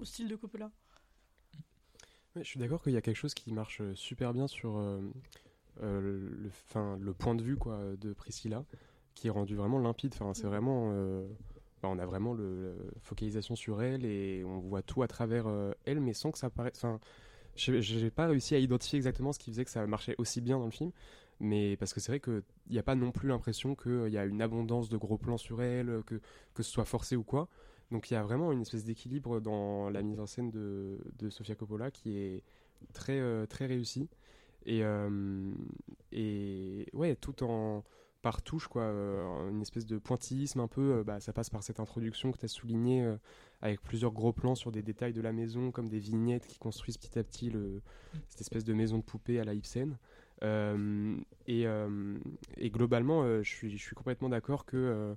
au 0.00 0.04
style 0.04 0.28
de 0.28 0.36
Coppola 0.36 0.70
je 2.42 2.48
suis 2.48 2.58
d'accord 2.58 2.82
qu'il 2.82 2.92
y 2.92 2.96
a 2.96 3.00
quelque 3.00 3.16
chose 3.16 3.34
qui 3.34 3.52
marche 3.52 3.80
euh, 3.80 3.94
super 3.94 4.32
bien 4.32 4.46
sur, 4.46 4.78
euh, 4.78 5.00
le, 5.80 6.50
fin, 6.50 6.98
le 7.00 7.12
point 7.12 7.34
de 7.34 7.42
vue 7.42 7.56
quoi, 7.56 7.78
de 8.00 8.12
Priscilla 8.12 8.64
qui 9.14 9.28
est 9.28 9.30
rendu 9.30 9.56
vraiment 9.56 9.78
limpide. 9.78 10.12
Enfin, 10.14 10.32
c'est 10.34 10.46
vraiment. 10.46 10.92
Bah, 11.82 11.88
on 11.88 11.98
a 11.98 12.06
vraiment 12.06 12.34
le, 12.34 12.74
focalisation 13.02 13.56
sur 13.56 13.82
elle 13.82 14.04
et 14.04 14.44
on 14.44 14.58
voit 14.58 14.82
tout 14.82 15.02
à 15.02 15.08
travers 15.08 15.46
elle, 15.84 16.00
mais 16.00 16.12
sans 16.12 16.30
que 16.30 16.38
ça 16.38 16.50
paraisse. 16.50 16.74
Enfin, 16.76 17.00
j'ai 17.56 18.10
pas 18.10 18.28
réussi 18.28 18.54
à 18.54 18.58
identifier 18.58 18.96
exactement 18.96 19.32
ce 19.32 19.40
qui 19.40 19.50
faisait 19.50 19.64
que 19.64 19.70
ça 19.70 19.84
marchait 19.86 20.14
aussi 20.18 20.40
bien 20.40 20.58
dans 20.58 20.66
le 20.66 20.70
film. 20.70 20.92
Mais 21.40 21.76
parce 21.76 21.94
que 21.94 22.00
c'est 22.00 22.12
vrai 22.12 22.20
qu'il 22.20 22.42
n'y 22.70 22.78
a 22.78 22.82
pas 22.82 22.94
non 22.94 23.10
plus 23.10 23.28
l'impression 23.28 23.74
qu'il 23.74 24.08
y 24.08 24.18
a 24.18 24.24
une 24.24 24.42
abondance 24.42 24.88
de 24.88 24.96
gros 24.96 25.18
plans 25.18 25.38
sur 25.38 25.62
elle, 25.62 26.02
que, 26.06 26.20
que 26.54 26.62
ce 26.62 26.70
soit 26.70 26.84
forcé 26.84 27.16
ou 27.16 27.24
quoi. 27.24 27.48
Donc 27.90 28.10
il 28.10 28.14
y 28.14 28.16
a 28.16 28.22
vraiment 28.22 28.52
une 28.52 28.60
espèce 28.60 28.84
d'équilibre 28.84 29.40
dans 29.40 29.90
la 29.90 30.02
mise 30.02 30.20
en 30.20 30.26
scène 30.26 30.50
de, 30.50 30.98
de 31.18 31.30
Sofia 31.30 31.54
Coppola 31.54 31.90
qui 31.90 32.16
est 32.16 32.42
très, 32.92 33.18
euh, 33.18 33.46
très 33.46 33.66
réussie. 33.66 34.08
Et, 34.66 34.80
euh, 34.82 35.52
ouais, 36.92 37.16
tout 37.16 37.42
en 37.42 37.84
par 38.20 38.42
touche, 38.42 38.66
quoi, 38.66 38.82
euh, 38.82 39.48
une 39.48 39.62
espèce 39.62 39.86
de 39.86 39.96
pointillisme 39.96 40.58
un 40.58 40.66
peu. 40.66 41.04
bah, 41.04 41.20
ça 41.20 41.32
passe 41.32 41.50
par 41.50 41.62
cette 41.62 41.78
introduction 41.78 42.32
que 42.32 42.38
tu 42.38 42.44
as 42.44 42.48
soulignée 42.48 43.16
avec 43.62 43.80
plusieurs 43.80 44.12
gros 44.12 44.32
plans 44.32 44.56
sur 44.56 44.72
des 44.72 44.82
détails 44.82 45.12
de 45.12 45.20
la 45.20 45.32
maison, 45.32 45.70
comme 45.70 45.88
des 45.88 46.00
vignettes 46.00 46.46
qui 46.46 46.58
construisent 46.58 46.98
petit 46.98 47.18
à 47.18 47.24
petit 47.24 47.52
cette 48.28 48.40
espèce 48.40 48.64
de 48.64 48.74
maison 48.74 48.98
de 48.98 49.04
poupée 49.04 49.38
à 49.38 49.44
la 49.44 49.54
Ibsen. 49.54 49.96
Euh, 50.42 51.16
et, 51.46 51.66
euh, 51.66 52.18
et, 52.56 52.70
globalement, 52.70 53.22
euh, 53.22 53.42
je, 53.42 53.68
je 53.68 53.76
suis 53.76 53.96
complètement 53.96 54.28
d'accord 54.28 54.64
que 54.64 55.16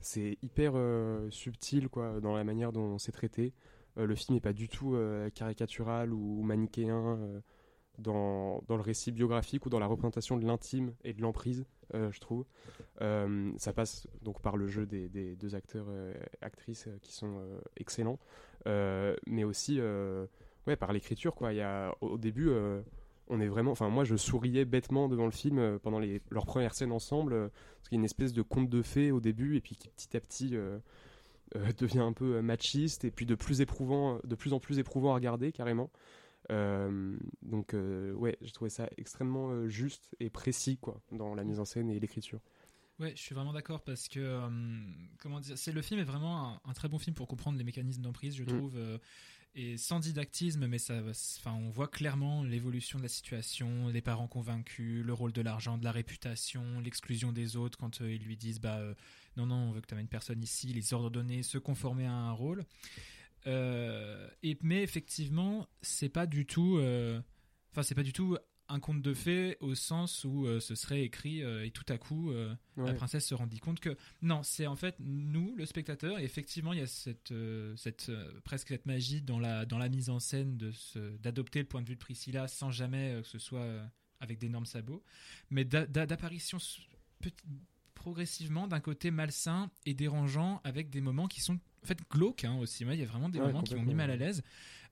c'est 0.00 0.38
hyper 0.42 0.74
subtil 1.30 1.88
quoi, 1.88 2.20
dans 2.20 2.34
la 2.34 2.44
manière 2.44 2.72
dont 2.72 2.98
c'est 2.98 3.12
traité. 3.12 3.52
le 3.96 4.14
film 4.14 4.34
n'est 4.34 4.40
pas 4.40 4.52
du 4.52 4.68
tout 4.68 4.96
caricatural 5.34 6.12
ou, 6.12 6.42
manichéen 6.42 7.42
dans, 7.98 8.62
dans, 8.68 8.76
le 8.76 8.82
récit 8.82 9.10
biographique 9.10 9.64
ou 9.66 9.70
dans 9.70 9.78
la 9.78 9.86
représentation 9.86 10.36
de 10.36 10.46
l'intime 10.46 10.94
et 11.02 11.14
de 11.14 11.22
l'emprise, 11.22 11.64
je 11.94 12.20
trouve. 12.20 12.44
ça 12.98 13.72
passe 13.72 14.06
donc 14.22 14.40
par 14.42 14.56
le 14.56 14.66
jeu 14.66 14.86
des, 14.86 15.08
des 15.08 15.34
deux 15.36 15.54
acteurs 15.54 15.86
actrices 16.40 16.88
qui 17.02 17.12
sont 17.12 17.40
excellents, 17.76 18.18
mais 18.66 19.44
aussi 19.44 19.80
ouais, 20.66 20.76
par 20.76 20.92
l'écriture. 20.92 21.34
Quoi. 21.34 21.52
Il 21.52 21.56
y 21.56 21.62
a, 21.62 21.94
au 22.00 22.18
début, 22.18 22.50
on 23.28 23.40
est 23.40 23.48
vraiment. 23.48 23.72
Enfin, 23.72 23.88
moi, 23.88 24.04
je 24.04 24.16
souriais 24.16 24.64
bêtement 24.64 25.08
devant 25.08 25.24
le 25.24 25.30
film 25.30 25.58
euh, 25.58 25.78
pendant 25.78 25.98
les, 25.98 26.20
leurs 26.30 26.46
premières 26.46 26.74
scènes 26.74 26.92
ensemble, 26.92 27.32
euh, 27.32 27.48
parce 27.48 27.88
qu'il 27.88 27.96
y 27.96 27.98
a 27.98 28.00
une 28.00 28.04
espèce 28.04 28.32
de 28.32 28.42
conte 28.42 28.68
de 28.68 28.82
fées 28.82 29.10
au 29.10 29.20
début, 29.20 29.56
et 29.56 29.60
puis 29.60 29.76
qui 29.76 29.88
petit 29.88 30.16
à 30.16 30.20
petit 30.20 30.56
euh, 30.56 30.78
devient 31.78 32.00
un 32.00 32.12
peu 32.12 32.40
machiste, 32.40 33.04
et 33.04 33.10
puis 33.10 33.26
de 33.26 33.34
plus 33.34 33.60
éprouvant, 33.60 34.20
de 34.24 34.34
plus 34.34 34.52
en 34.52 34.60
plus 34.60 34.78
éprouvant 34.78 35.12
à 35.12 35.14
regarder 35.14 35.52
carrément. 35.52 35.90
donc, 36.50 37.74
ouais, 37.74 38.36
j'ai 38.40 38.52
trouvé 38.52 38.70
ça 38.70 38.88
extrêmement 38.96 39.66
juste 39.68 40.14
et 40.20 40.30
précis, 40.30 40.78
quoi, 40.78 41.00
dans 41.12 41.34
la 41.34 41.44
mise 41.44 41.58
en 41.60 41.64
scène 41.64 41.90
et 41.90 41.98
l'écriture. 41.98 42.40
Ouais, 42.98 43.12
je 43.14 43.20
suis 43.20 43.34
vraiment 43.34 43.52
d'accord 43.52 43.82
parce 43.82 44.08
que 44.08 44.40
comment 45.18 45.40
dire, 45.40 45.58
c'est 45.58 45.72
le 45.72 45.82
film 45.82 46.00
est 46.00 46.04
vraiment 46.04 46.58
un, 46.64 46.72
très 46.72 46.88
bon 46.88 46.98
film 46.98 47.14
pour 47.14 47.26
comprendre 47.26 47.58
les 47.58 47.64
mécanismes 47.64 48.00
d'emprise, 48.00 48.34
je 48.36 48.44
mm. 48.44 48.46
trouve 48.46 48.78
et 49.58 49.78
sans 49.78 50.00
didactisme, 50.00 50.66
mais 50.66 50.78
ça, 50.78 51.00
enfin, 51.38 51.54
on 51.54 51.70
voit 51.70 51.88
clairement 51.88 52.44
l'évolution 52.44 52.98
de 52.98 53.02
la 53.02 53.08
situation, 53.08 53.88
les 53.88 54.02
parents 54.02 54.28
convaincus, 54.28 55.02
le 55.02 55.12
rôle 55.14 55.32
de 55.32 55.40
l'argent, 55.40 55.78
de 55.78 55.84
la 55.84 55.92
réputation, 55.92 56.78
l'exclusion 56.80 57.32
des 57.32 57.56
autres 57.56 57.78
quand 57.78 58.02
euh, 58.02 58.12
ils 58.12 58.22
lui 58.22 58.36
disent 58.36 58.60
bah 58.60 58.76
euh, 58.76 58.94
non 59.38 59.46
non 59.46 59.56
on 59.56 59.72
veut 59.72 59.80
que 59.80 59.86
tu 59.86 59.94
amènes 59.94 60.08
personne 60.08 60.42
ici, 60.42 60.68
les 60.74 60.92
ordres 60.92 61.08
donnés, 61.08 61.42
se 61.42 61.56
conformer 61.56 62.04
à 62.04 62.12
un 62.12 62.32
rôle. 62.32 62.66
Euh, 63.46 64.28
et 64.42 64.58
mais 64.60 64.82
effectivement 64.82 65.66
c'est 65.80 66.10
pas 66.10 66.26
du 66.26 66.44
tout, 66.44 66.78
enfin 67.72 67.82
c'est 67.82 67.94
pas 67.94 68.02
du 68.02 68.12
tout 68.12 68.36
un 68.68 68.80
conte 68.80 69.02
de 69.02 69.14
fées 69.14 69.56
au 69.60 69.74
sens 69.74 70.24
où 70.24 70.46
euh, 70.46 70.60
ce 70.60 70.74
serait 70.74 71.02
écrit 71.02 71.42
euh, 71.42 71.64
et 71.64 71.70
tout 71.70 71.84
à 71.88 71.98
coup 71.98 72.30
euh, 72.30 72.54
la 72.76 72.94
princesse 72.94 73.26
se 73.26 73.34
rendit 73.34 73.58
compte 73.58 73.80
que 73.80 73.96
non 74.22 74.42
c'est 74.42 74.66
en 74.66 74.76
fait 74.76 74.96
nous 74.98 75.54
le 75.56 75.66
spectateur 75.66 76.18
et 76.18 76.24
effectivement 76.24 76.72
il 76.72 76.80
y 76.80 76.82
a 76.82 76.86
cette 76.86 77.32
cette 77.76 78.10
presque 78.44 78.68
cette 78.68 78.86
magie 78.86 79.22
dans 79.22 79.38
la 79.38 79.66
dans 79.66 79.78
la 79.78 79.88
mise 79.88 80.10
en 80.10 80.18
scène 80.18 80.56
de 80.56 80.72
d'adopter 81.18 81.60
le 81.60 81.66
point 81.66 81.82
de 81.82 81.88
vue 81.88 81.94
de 81.94 82.00
Priscilla 82.00 82.48
sans 82.48 82.70
jamais 82.70 83.20
que 83.22 83.28
ce 83.28 83.38
soit 83.38 83.66
avec 84.20 84.38
d'énormes 84.38 84.66
sabots. 84.66 85.02
Mais 85.50 85.64
d'apparition 85.64 86.58
progressivement 88.06 88.68
d'un 88.68 88.78
côté 88.78 89.10
malsain 89.10 89.68
et 89.84 89.92
dérangeant 89.92 90.60
avec 90.62 90.90
des 90.90 91.00
moments 91.00 91.26
qui 91.26 91.40
sont 91.40 91.54
en 91.54 91.86
fait 91.86 91.98
glauques 92.08 92.44
hein, 92.44 92.56
aussi 92.60 92.84
il 92.84 92.94
y 92.94 93.02
a 93.02 93.06
vraiment 93.06 93.28
des 93.28 93.40
moments 93.40 93.64
qui 93.64 93.74
m'ont 93.74 93.82
mis 93.82 93.94
mal 93.94 94.12
à 94.12 94.16
l'aise. 94.16 94.44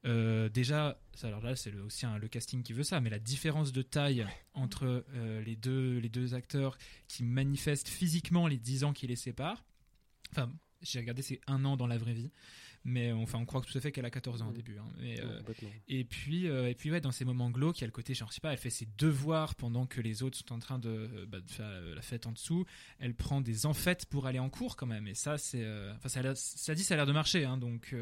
Euh, 0.04 0.48
déjà, 0.48 0.98
alors 1.22 1.40
là 1.40 1.54
c'est 1.54 1.72
aussi 1.76 2.06
le 2.20 2.26
casting 2.26 2.64
qui 2.64 2.72
veut 2.72 2.82
ça, 2.82 3.00
mais 3.00 3.10
la 3.10 3.20
différence 3.20 3.70
de 3.70 3.82
taille 3.82 4.26
entre 4.52 5.04
euh, 5.14 5.40
les, 5.42 5.54
deux, 5.54 5.98
les 5.98 6.08
deux 6.08 6.34
acteurs 6.34 6.76
qui 7.06 7.22
manifestent 7.22 7.86
physiquement 7.86 8.48
les 8.48 8.58
10 8.58 8.82
ans 8.82 8.92
qui 8.92 9.06
les 9.06 9.14
séparent. 9.14 9.64
Enfin, 10.32 10.50
j'ai 10.82 10.98
regardé, 10.98 11.22
c'est 11.22 11.40
un 11.46 11.64
an 11.64 11.76
dans 11.76 11.86
la 11.86 11.98
vraie 11.98 12.14
vie 12.14 12.32
mais 12.84 13.12
enfin 13.12 13.38
on 13.38 13.46
croit 13.46 13.62
tout 13.62 13.76
à 13.76 13.80
fait 13.80 13.92
qu'elle 13.92 14.04
a 14.04 14.10
14 14.10 14.42
ans 14.42 14.48
au 14.48 14.50
mm. 14.50 14.54
début 14.54 14.78
hein. 14.78 14.84
euh, 15.02 15.40
et 15.88 16.04
puis 16.04 16.48
euh, 16.48 16.68
et 16.68 16.74
puis 16.74 16.90
ouais 16.90 17.00
dans 17.00 17.12
ces 17.12 17.24
moments 17.24 17.50
glauques 17.50 17.78
il 17.78 17.82
y 17.82 17.84
a 17.84 17.86
le 17.86 17.92
côté 17.92 18.14
genre 18.14 18.28
je 18.28 18.34
sais 18.34 18.40
pas 18.40 18.52
elle 18.52 18.58
fait 18.58 18.70
ses 18.70 18.86
devoirs 18.98 19.54
pendant 19.54 19.86
que 19.86 20.00
les 20.00 20.22
autres 20.22 20.36
sont 20.36 20.52
en 20.52 20.58
train 20.58 20.78
de, 20.78 20.88
euh, 20.88 21.26
bah, 21.26 21.38
faire 21.46 21.70
la 21.94 22.02
fête 22.02 22.26
en 22.26 22.32
dessous 22.32 22.66
elle 22.98 23.14
prend 23.14 23.40
des 23.40 23.64
enfêtes 23.64 24.06
pour 24.06 24.26
aller 24.26 24.38
en 24.38 24.50
cours 24.50 24.76
quand 24.76 24.86
même 24.86 25.08
et 25.08 25.14
ça 25.14 25.38
c'est 25.38 25.64
enfin 25.96 26.08
ça, 26.08 26.34
ça, 26.34 26.74
dit 26.74 26.84
ça 26.84 26.94
a 26.94 26.96
l'air 26.98 27.06
de 27.06 27.12
marcher 27.12 27.44
hein, 27.44 27.56
donc 27.56 27.94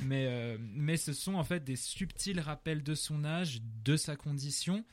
mais 0.00 0.58
mais 0.58 0.96
ce 0.96 1.12
sont 1.12 1.34
en 1.34 1.44
fait 1.44 1.62
des 1.62 1.76
subtils 1.76 2.40
rappels 2.40 2.82
de 2.82 2.94
son 2.94 3.24
âge 3.24 3.60
de 3.84 3.96
sa 3.96 4.16
condition 4.16 4.84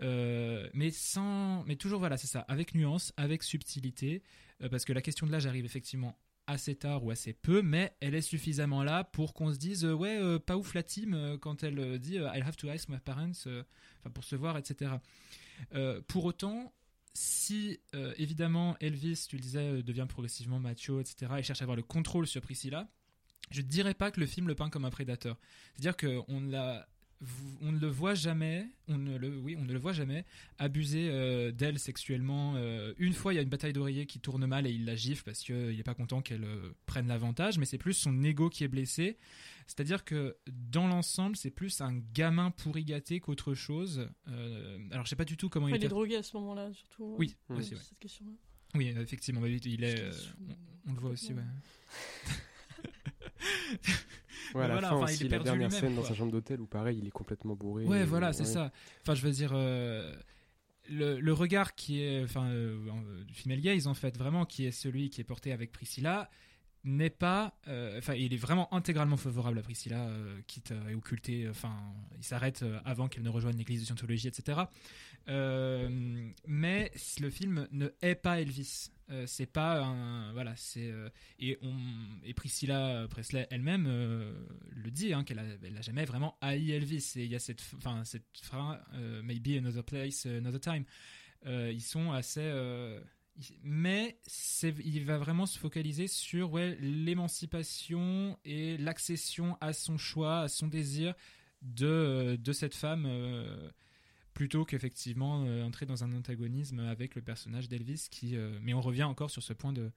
mais 0.00 0.90
sans 0.90 1.62
mais 1.64 1.76
toujours 1.76 2.00
voilà 2.00 2.16
c'est 2.16 2.26
ça 2.26 2.40
avec 2.40 2.74
nuance 2.74 3.12
avec 3.16 3.42
subtilité 3.42 4.22
parce 4.70 4.84
que 4.84 4.92
la 4.92 5.02
question 5.02 5.26
de 5.26 5.32
l'âge 5.32 5.46
arrive 5.46 5.64
effectivement 5.64 6.18
assez 6.46 6.74
tard 6.74 7.04
ou 7.04 7.10
assez 7.10 7.32
peu, 7.32 7.62
mais 7.62 7.96
elle 8.00 8.14
est 8.14 8.22
suffisamment 8.22 8.82
là 8.84 9.04
pour 9.04 9.34
qu'on 9.34 9.52
se 9.52 9.58
dise 9.58 9.84
euh, 9.84 9.92
ouais 9.92 10.16
euh, 10.18 10.38
pas 10.38 10.56
ouf 10.56 10.74
la 10.74 10.82
team 10.82 11.14
euh, 11.14 11.38
quand 11.38 11.62
elle 11.62 11.98
dit 11.98 12.16
I'll 12.16 12.42
have 12.42 12.56
to 12.56 12.68
ask 12.68 12.88
my 12.88 12.98
parents, 12.98 13.30
enfin 13.30 14.10
pour 14.12 14.24
se 14.24 14.36
voir 14.36 14.56
etc. 14.56 14.92
pour 16.08 16.24
autant, 16.24 16.72
si 17.14 17.80
évidemment 18.18 18.76
Elvis, 18.80 19.26
tu 19.28 19.36
le 19.36 19.42
disais, 19.42 19.82
devient 19.82 20.06
progressivement 20.08 20.60
macho 20.60 21.00
etc. 21.00 21.32
et 21.38 21.42
cherche 21.42 21.62
à 21.62 21.64
avoir 21.64 21.76
le 21.76 21.82
contrôle 21.82 22.26
sur 22.26 22.40
Priscilla, 22.40 22.88
je 23.50 23.62
ne 23.62 23.66
dirais 23.66 23.94
pas 23.94 24.10
que 24.10 24.20
le 24.20 24.26
film 24.26 24.48
le 24.48 24.54
peint 24.54 24.70
comme 24.70 24.84
un 24.84 24.90
prédateur. 24.90 25.38
C'est-à-dire 25.74 25.96
qu'on 25.96 26.40
l'a 26.40 26.88
on 27.62 27.72
ne 27.72 27.78
le 27.78 27.86
voit 27.86 28.14
jamais, 28.14 28.68
on 28.88 28.98
ne 28.98 29.16
le, 29.16 29.38
oui, 29.38 29.56
on 29.58 29.64
ne 29.64 29.72
le 29.72 29.78
voit 29.78 29.92
jamais 29.92 30.24
abuser 30.58 31.08
euh, 31.10 31.50
d'elle 31.50 31.78
sexuellement. 31.78 32.54
Euh, 32.56 32.92
une 32.98 33.14
fois, 33.14 33.32
il 33.32 33.36
y 33.36 33.38
a 33.38 33.42
une 33.42 33.48
bataille 33.48 33.72
d'oreiller 33.72 34.06
qui 34.06 34.20
tourne 34.20 34.44
mal 34.46 34.66
et 34.66 34.70
il 34.70 34.84
la 34.84 34.96
gifle 34.96 35.24
parce 35.24 35.40
qu'il 35.40 35.76
n'est 35.76 35.82
pas 35.82 35.94
content 35.94 36.20
qu'elle 36.20 36.44
euh, 36.44 36.74
prenne 36.84 37.08
l'avantage, 37.08 37.58
mais 37.58 37.64
c'est 37.64 37.78
plus 37.78 37.94
son 37.94 38.22
ego 38.22 38.50
qui 38.50 38.64
est 38.64 38.68
blessé. 38.68 39.16
C'est-à-dire 39.66 40.04
que 40.04 40.36
dans 40.46 40.86
l'ensemble, 40.86 41.36
c'est 41.36 41.50
plus 41.50 41.80
un 41.80 41.98
gamin 42.12 42.50
pourri 42.50 42.84
gâté 42.84 43.18
qu'autre 43.18 43.54
chose. 43.54 44.08
alors, 44.90 45.04
je 45.04 45.10
sais 45.10 45.16
pas 45.16 45.24
du 45.24 45.36
tout 45.36 45.48
comment 45.48 45.68
il, 45.68 45.76
il 45.76 45.84
est 45.84 45.88
drogué 45.88 46.16
à 46.16 46.22
ce 46.22 46.36
moment-là, 46.36 46.72
surtout. 46.72 47.16
Oui, 47.18 47.34
cette 47.60 47.98
question-là. 47.98 48.32
Oui, 48.74 48.94
effectivement, 48.98 49.44
il 49.44 49.84
est. 49.84 50.10
On, 50.86 50.92
le 50.92 51.00
voit 51.00 51.10
aussi, 51.10 51.32
ouais. 51.32 51.42
Ouais, 54.54 54.64
à 54.64 54.68
la 54.68 54.80
fin 54.80 54.96
aussi, 54.96 55.28
la 55.28 55.38
dernière 55.38 55.72
scène 55.72 55.94
dans 55.94 56.04
sa 56.04 56.14
chambre 56.14 56.32
d'hôtel 56.32 56.60
où 56.60 56.66
pareil, 56.66 56.98
il 57.00 57.06
est 57.06 57.10
complètement 57.10 57.54
bourré. 57.54 57.84
Ouais, 57.84 58.04
voilà, 58.04 58.32
c'est 58.32 58.44
ça. 58.44 58.72
Enfin, 59.02 59.14
je 59.14 59.22
veux 59.22 59.30
dire, 59.30 59.52
euh, 59.54 60.14
le, 60.88 61.20
le, 61.20 61.32
regard 61.32 61.74
qui 61.74 62.02
est, 62.02 62.22
enfin, 62.24 62.46
euh, 62.46 63.24
du 63.24 63.34
female 63.34 63.60
gaze 63.60 63.86
en 63.86 63.94
fait, 63.94 64.16
vraiment, 64.16 64.44
qui 64.44 64.66
est 64.66 64.70
celui 64.70 65.10
qui 65.10 65.20
est 65.20 65.24
porté 65.24 65.52
avec 65.52 65.72
Priscilla, 65.72 66.30
n'est 66.86 67.10
pas, 67.10 67.54
euh, 67.68 67.98
enfin, 67.98 68.14
il 68.14 68.32
est 68.32 68.38
vraiment 68.38 68.72
intégralement 68.72 69.16
favorable 69.16 69.58
à 69.58 69.62
Priscilla, 69.62 70.08
quitte 70.46 70.72
à 70.72 70.96
occulter, 70.96 71.48
enfin, 71.48 71.76
il 72.16 72.24
s'arrête 72.24 72.64
avant 72.84 73.08
qu'elle 73.08 73.24
ne 73.24 73.28
rejoigne 73.28 73.56
l'église 73.56 73.80
de 73.80 73.86
Scientologie, 73.86 74.28
etc. 74.28 74.60
mais 75.28 76.90
le 77.20 77.30
film 77.30 77.68
ne 77.72 77.90
hait 78.02 78.14
pas 78.14 78.40
Elvis. 78.40 78.90
Euh, 79.08 79.24
c'est 79.28 79.46
pas 79.46 79.94
voilà 80.32 80.54
c'est 80.56 80.90
euh, 80.90 81.08
et 81.38 81.60
et 82.24 82.34
Priscilla 82.34 83.06
Presley 83.08 83.46
elle-même 83.52 83.86
euh, 83.86 84.34
le 84.74 84.90
dit 84.90 85.12
hein, 85.12 85.22
qu'elle 85.22 85.38
a, 85.38 85.44
elle 85.62 85.76
a 85.76 85.80
jamais 85.80 86.04
vraiment 86.04 86.36
haï 86.40 86.72
Elvis 86.72 87.12
et 87.14 87.24
il 87.24 87.30
y 87.30 87.36
a 87.36 87.38
cette 87.38 87.62
enfin 87.76 88.04
cette 88.04 88.26
phrase 88.42 88.80
maybe 89.22 89.56
another 89.58 89.84
place 89.84 90.26
another 90.26 90.60
time 90.60 90.84
ils 91.44 91.82
sont 91.82 92.10
assez 92.10 92.52
mais 93.62 94.18
il 94.62 95.04
va 95.04 95.18
vraiment 95.18 95.46
se 95.46 95.58
focaliser 95.58 96.08
sur 96.08 96.58
l'émancipation 96.58 98.38
et 98.44 98.76
l'accession 98.78 99.56
à 99.60 99.72
son 99.72 99.98
choix, 99.98 100.40
à 100.40 100.48
son 100.48 100.68
désir 100.68 101.14
de, 101.62 102.36
de 102.40 102.52
cette 102.52 102.74
femme 102.74 103.06
plutôt 104.36 104.66
qu'effectivement 104.66 105.44
euh, 105.46 105.64
entrer 105.64 105.86
dans 105.86 106.04
un 106.04 106.14
antagonisme 106.14 106.80
avec 106.80 107.14
le 107.14 107.22
personnage 107.22 107.68
d'Elvis 107.70 108.10
euh, 108.34 108.58
mais 108.60 108.74
on 108.74 108.82
revient 108.82 109.04
encore 109.04 109.30
sur 109.30 109.42
ce 109.42 109.54
point 109.54 109.72
de 109.72 109.92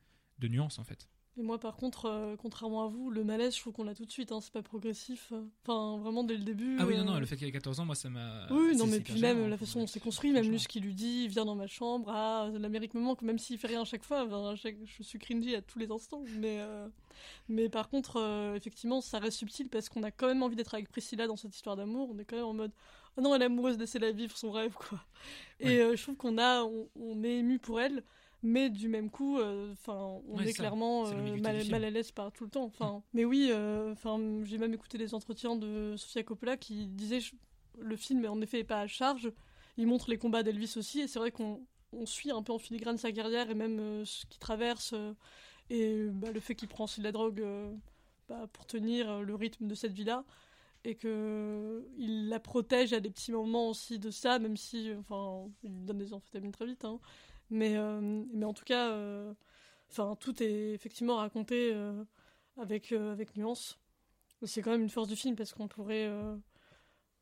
nuance 0.48 0.80
en 0.80 0.86
fait 0.86 1.10
Et 1.38 1.42
moi, 1.42 1.58
par 1.58 1.78
contre, 1.78 2.06
euh, 2.08 2.36
contrairement 2.36 2.84
à 2.84 2.88
vous, 2.88 3.10
le 3.10 3.24
malaise, 3.24 3.56
je 3.56 3.62
trouve 3.62 3.72
qu'on 3.72 3.86
l'a 3.86 3.96
tout 3.96 4.06
de 4.06 4.12
suite. 4.12 4.32
Hein, 4.34 4.40
c'est 4.42 4.52
pas 4.52 4.62
progressif. 4.62 5.32
Enfin, 5.64 5.98
vraiment 6.02 6.24
dès 6.26 6.36
le 6.36 6.44
début. 6.44 6.76
Ah 6.80 6.86
oui, 6.86 6.98
non, 6.98 7.06
non, 7.06 7.16
euh, 7.16 7.20
le 7.22 7.26
fait 7.26 7.38
qu'il 7.38 7.48
ait 7.48 7.52
14 7.52 7.80
ans, 7.80 7.86
moi, 7.86 7.96
ça 7.96 8.10
m'a. 8.10 8.48
Oui, 8.52 8.76
non, 8.76 8.88
mais 8.88 9.00
puis 9.00 9.22
même 9.22 9.48
la 9.48 9.56
hein. 9.56 9.58
façon 9.58 9.80
dont 9.80 9.88
c'est 9.88 10.02
construit, 10.02 10.32
même 10.32 10.50
lui, 10.50 10.60
ce 10.60 10.68
qu'il 10.68 10.84
lui 10.84 10.94
dit, 10.94 11.30
viens 11.30 11.46
dans 11.46 11.56
ma 11.56 11.68
chambre, 11.68 12.10
ah, 12.12 12.50
l'Amérique 12.60 12.94
me 12.94 13.00
manque, 13.00 13.22
même 13.22 13.38
s'il 13.40 13.58
fait 13.58 13.68
rien 13.68 13.82
à 13.82 13.86
chaque 13.86 14.04
fois, 14.04 14.22
à 14.52 14.56
chaque- 14.56 14.76
je 14.84 15.02
suis 15.04 15.18
cringy 15.20 15.56
à 15.56 15.62
tous 15.62 15.80
les 15.80 15.90
instants. 15.92 16.24
Mais, 16.40 16.58
euh, 16.60 16.88
mais 17.48 17.70
par 17.70 17.88
contre, 17.90 18.18
effectivement, 18.58 19.00
ça 19.00 19.20
reste 19.20 19.38
subtil 19.38 19.70
parce 19.70 19.88
qu'on 19.88 20.04
a 20.04 20.12
quand 20.12 20.28
même 20.28 20.44
envie 20.44 20.58
d'être 20.58 20.74
avec 20.74 20.90
Priscilla 20.90 21.26
dans 21.28 21.38
cette 21.38 21.56
histoire 21.56 21.78
d'amour. 21.78 22.10
On 22.14 22.20
est 22.20 22.26
quand 22.26 22.36
même 22.36 22.46
en 22.46 22.54
mode, 22.54 22.72
oh 23.16 23.22
non, 23.22 23.34
elle 23.34 23.44
est 23.44 23.46
amoureuse, 23.46 23.78
laissez-la 23.78 24.12
vivre 24.12 24.36
son 24.38 24.52
rêve, 24.52 24.74
quoi. 24.74 25.00
Et 25.62 25.84
Ouais. 25.86 25.96
je 25.96 26.04
trouve 26.04 26.16
qu'on 26.18 26.38
a, 26.38 26.64
on, 26.64 26.90
on 27.00 27.24
est 27.24 27.38
ému 27.38 27.60
pour 27.60 27.80
elle. 27.80 28.04
Mais 28.42 28.70
du 28.70 28.88
même 28.88 29.10
coup, 29.10 29.38
euh, 29.38 29.74
enfin, 29.74 30.22
on 30.30 30.38
Ouais, 30.38 30.46
est 30.46 30.52
ça, 30.54 30.64
clairement 30.64 31.08
euh, 31.08 31.36
mal, 31.42 31.84
à 31.84 31.90
l'aise 31.90 32.12
par 32.12 32.32
tout 32.32 32.46
le 32.46 32.50
temps. 32.50 32.64
Enfin, 32.64 33.04
mais 33.14 33.26
oui, 33.26 33.50
euh, 33.52 33.92
enfin, 33.92 34.18
j'ai 34.44 34.58
même 34.58 34.74
écouté 34.74 34.98
des 34.98 35.14
entretiens 35.14 35.56
de 35.58 35.96
Sofia 35.98 36.24
Coppola 36.24 36.56
qui 36.56 36.88
disait 36.88 37.20
le 37.80 37.96
film 37.98 38.26
en 38.26 38.40
effet 38.42 38.60
est 38.60 38.64
pas 38.64 38.80
à 38.80 38.88
charge. 38.88 39.32
Il 39.78 39.88
montre 39.88 40.10
les 40.10 40.18
combats 40.18 40.44
d'Elvis 40.44 40.74
aussi, 40.78 41.02
et 41.02 41.08
c'est 41.08 41.20
vrai 41.20 41.32
qu'on 41.32 41.62
on 41.92 42.06
suit 42.06 42.32
un 42.32 42.44
peu 42.44 42.54
en 42.54 42.60
filigrane 42.60 42.98
sa 42.98 43.12
carrière 43.12 43.50
et 43.50 43.56
même 43.56 44.06
ce 44.06 44.26
qu'il 44.28 44.40
traverse 44.40 44.94
et 45.70 46.06
bah, 46.12 46.32
le 46.32 46.40
fait 46.40 46.56
qu'il 46.56 46.68
prend 46.68 46.86
aussi 46.86 47.00
de 47.00 47.06
la 47.06 47.12
drogue 47.12 47.44
bah, 48.28 48.48
pour 48.54 48.66
tenir 48.66 49.22
le 49.22 49.36
rythme 49.36 49.68
de 49.68 49.76
cette 49.76 49.94
vie-là 49.94 50.24
et 50.86 50.96
que 50.96 51.86
il 51.98 52.30
la 52.30 52.40
protège 52.40 52.94
à 52.94 53.00
des 53.00 53.10
petits 53.10 53.32
moments 53.32 53.70
aussi 53.70 54.00
de 54.00 54.12
ça, 54.12 54.40
même 54.40 54.56
si 54.58 54.92
enfin 55.00 55.48
il 55.64 55.86
donne 55.86 55.98
des 55.98 56.14
amphétamines 56.14 56.52
très 56.52 56.66
vite. 56.66 56.86
hein. 56.86 57.00
Mais 57.50 57.76
euh, 57.78 58.24
mais 58.34 58.46
en 58.46 58.54
tout 58.54 58.66
cas, 58.66 58.92
euh, 58.92 59.34
enfin 59.90 60.16
tout 60.20 60.42
est 60.44 60.72
effectivement 60.74 61.18
raconté 61.18 61.72
euh, 61.74 62.04
avec 62.58 62.92
avec 62.92 63.36
nuance. 63.36 63.80
C'est 64.44 64.62
quand 64.62 64.72
même 64.72 64.84
une 64.84 64.90
force 64.90 65.08
du 65.08 65.16
film 65.16 65.36
parce 65.36 65.54
qu'on 65.54 65.68
pourrait 65.68 66.10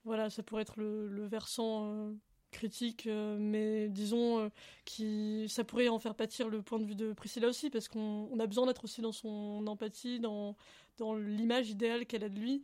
voilà, 0.05 0.29
ça 0.29 0.43
pourrait 0.43 0.62
être 0.63 0.79
le, 0.79 1.27
versant 1.27 2.13
critique, 2.51 3.07
mais 3.07 3.89
disons 3.89 4.51
qui 4.86 5.48
ça 5.50 5.63
pourrait 5.63 5.89
en 5.89 6.00
faire 6.00 6.15
pâtir 6.15 6.50
le 6.50 6.62
point 6.62 6.79
de 6.79 6.86
vue 6.86 6.96
de 6.96 7.13
Priscilla 7.13 7.48
aussi 7.48 7.69
parce 7.69 7.88
qu'on 7.88 8.29
on 8.31 8.39
a 8.39 8.48
besoin 8.48 8.67
d'être 8.67 8.84
aussi 8.84 9.01
dans 9.01 9.12
son 9.12 9.65
empathie, 9.67 10.19
dans 10.19 10.55
dans 10.98 11.15
l'image 11.15 11.69
idéale 11.72 12.05
qu'elle 12.05 12.24
a 12.24 12.29
de 12.29 12.39
lui 12.39 12.63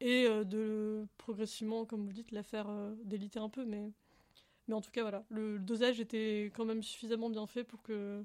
et 0.00 0.28
de 0.44 1.06
progressivement, 1.18 1.86
comme 1.86 2.04
vous 2.06 2.12
dites, 2.12 2.32
la 2.32 2.42
faire 2.42 2.68
déliter 3.04 3.38
un 3.38 3.48
peu. 3.48 3.64
Mais, 3.64 3.90
mais 4.68 4.74
en 4.74 4.80
tout 4.80 4.90
cas, 4.90 5.02
voilà, 5.02 5.24
le, 5.28 5.56
le 5.56 5.62
dosage 5.62 6.00
était 6.00 6.50
quand 6.54 6.64
même 6.64 6.82
suffisamment 6.82 7.30
bien 7.30 7.46
fait 7.46 7.64
pour 7.64 7.82
que, 7.82 8.24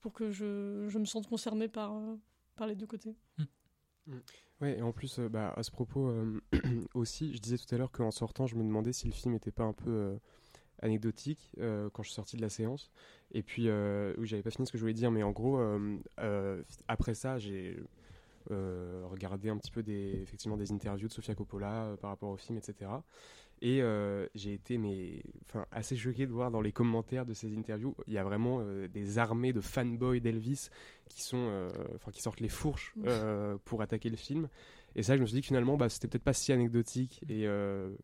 pour 0.00 0.12
que 0.12 0.30
je, 0.30 0.86
je 0.88 0.98
me 0.98 1.04
sente 1.04 1.26
concernée 1.28 1.68
par, 1.68 1.94
euh, 1.94 2.16
par 2.56 2.66
les 2.66 2.74
deux 2.74 2.86
côtés. 2.86 3.16
Ouais, 4.60 4.78
et 4.78 4.82
en 4.82 4.92
plus, 4.92 5.18
euh, 5.18 5.28
bah, 5.28 5.52
à 5.56 5.62
ce 5.62 5.70
propos 5.70 6.08
euh, 6.08 6.40
aussi, 6.94 7.34
je 7.34 7.38
disais 7.40 7.58
tout 7.58 7.72
à 7.74 7.78
l'heure 7.78 7.90
qu'en 7.92 8.10
sortant, 8.10 8.46
je 8.46 8.56
me 8.56 8.62
demandais 8.62 8.92
si 8.92 9.06
le 9.06 9.12
film 9.12 9.34
n'était 9.34 9.50
pas 9.52 9.64
un 9.64 9.72
peu 9.72 9.90
euh, 9.90 10.16
anecdotique 10.80 11.52
euh, 11.58 11.88
quand 11.90 12.02
je 12.02 12.08
suis 12.08 12.16
sorti 12.16 12.36
de 12.36 12.42
la 12.42 12.48
séance. 12.48 12.90
Et 13.32 13.42
puis, 13.42 13.68
euh, 13.68 14.14
oui, 14.18 14.26
j'avais 14.26 14.42
pas 14.42 14.50
fini 14.50 14.66
ce 14.66 14.72
que 14.72 14.78
je 14.78 14.82
voulais 14.82 14.92
dire, 14.94 15.10
mais 15.10 15.22
en 15.22 15.30
gros, 15.30 15.58
euh, 15.58 15.98
euh, 16.20 16.62
après 16.88 17.14
ça, 17.14 17.38
j'ai 17.38 17.76
euh, 18.50 19.04
regardé 19.06 19.48
un 19.48 19.56
petit 19.56 19.70
peu 19.70 19.82
des, 19.82 20.20
effectivement, 20.22 20.56
des 20.56 20.72
interviews 20.72 21.08
de 21.08 21.12
Sofia 21.12 21.34
Coppola 21.34 21.84
euh, 21.84 21.96
par 21.96 22.10
rapport 22.10 22.30
au 22.30 22.36
film, 22.36 22.58
etc. 22.58 22.90
Et 23.64 23.80
euh, 23.80 24.26
j'ai 24.34 24.54
été 24.54 24.76
mais, 24.76 25.22
enfin, 25.46 25.66
assez 25.70 25.96
choqué 25.96 26.26
de 26.26 26.32
voir 26.32 26.50
dans 26.50 26.60
les 26.60 26.72
commentaires 26.72 27.24
de 27.24 27.32
ces 27.32 27.56
interviews, 27.56 27.94
il 28.08 28.12
y 28.12 28.18
a 28.18 28.24
vraiment 28.24 28.58
euh, 28.60 28.88
des 28.88 29.18
armées 29.18 29.52
de 29.52 29.60
fanboys 29.60 30.18
d'Elvis 30.18 30.68
qui, 31.08 31.22
sont, 31.22 31.36
euh, 31.38 31.70
enfin, 31.94 32.10
qui 32.10 32.20
sortent 32.20 32.40
les 32.40 32.48
fourches 32.48 32.92
euh, 33.06 33.56
pour 33.64 33.80
attaquer 33.80 34.10
le 34.10 34.16
film. 34.16 34.48
Et 34.96 35.04
ça, 35.04 35.16
je 35.16 35.22
me 35.22 35.26
suis 35.26 35.36
dit 35.36 35.42
que 35.42 35.46
finalement, 35.46 35.76
bah, 35.76 35.88
c'était 35.88 36.08
peut-être 36.08 36.24
pas 36.24 36.32
si 36.32 36.52
anecdotique 36.52 37.22
et, 37.28 37.46
euh, 37.46 37.94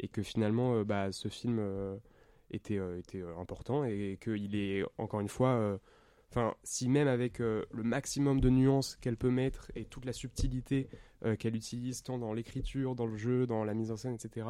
et 0.00 0.08
que 0.08 0.22
finalement, 0.22 0.82
bah, 0.82 1.12
ce 1.12 1.28
film 1.28 1.60
était, 2.50 2.80
était 2.98 3.22
important 3.38 3.84
et 3.84 4.18
qu'il 4.20 4.56
est, 4.56 4.84
encore 4.98 5.20
une 5.20 5.28
fois, 5.28 5.78
enfin, 6.30 6.54
si 6.62 6.88
même 6.88 7.08
avec 7.08 7.40
euh, 7.40 7.64
le 7.72 7.82
maximum 7.82 8.40
de 8.40 8.50
nuances 8.50 8.96
qu'elle 8.96 9.16
peut 9.16 9.30
mettre 9.30 9.70
et 9.74 9.84
toute 9.84 10.04
la 10.04 10.12
subtilité 10.12 10.88
euh, 11.24 11.36
qu'elle 11.36 11.56
utilise 11.56 12.02
tant 12.02 12.18
dans 12.18 12.32
l'écriture, 12.32 12.94
dans 12.94 13.06
le 13.06 13.16
jeu, 13.16 13.46
dans 13.46 13.64
la 13.64 13.74
mise 13.74 13.90
en 13.90 13.96
scène, 13.96 14.14
etc., 14.14 14.46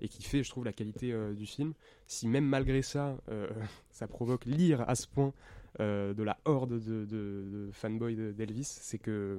et 0.00 0.08
qui 0.08 0.22
fait, 0.22 0.42
je 0.42 0.50
trouve, 0.50 0.64
la 0.64 0.72
qualité 0.72 1.12
euh, 1.12 1.34
du 1.34 1.46
film, 1.46 1.74
si 2.06 2.28
même 2.28 2.44
malgré 2.46 2.82
ça, 2.82 3.16
ça 3.90 4.06
provoque 4.06 4.44
lire 4.44 4.88
à 4.88 4.94
ce 4.94 5.06
point 5.06 5.32
de 5.78 6.22
la 6.22 6.38
horde 6.44 6.80
de, 6.80 7.04
de, 7.04 7.70
fanboys 7.72 8.16
de- 8.16 8.32
d'Elvis, 8.32 8.64
c'est 8.64 8.98
que 8.98 9.38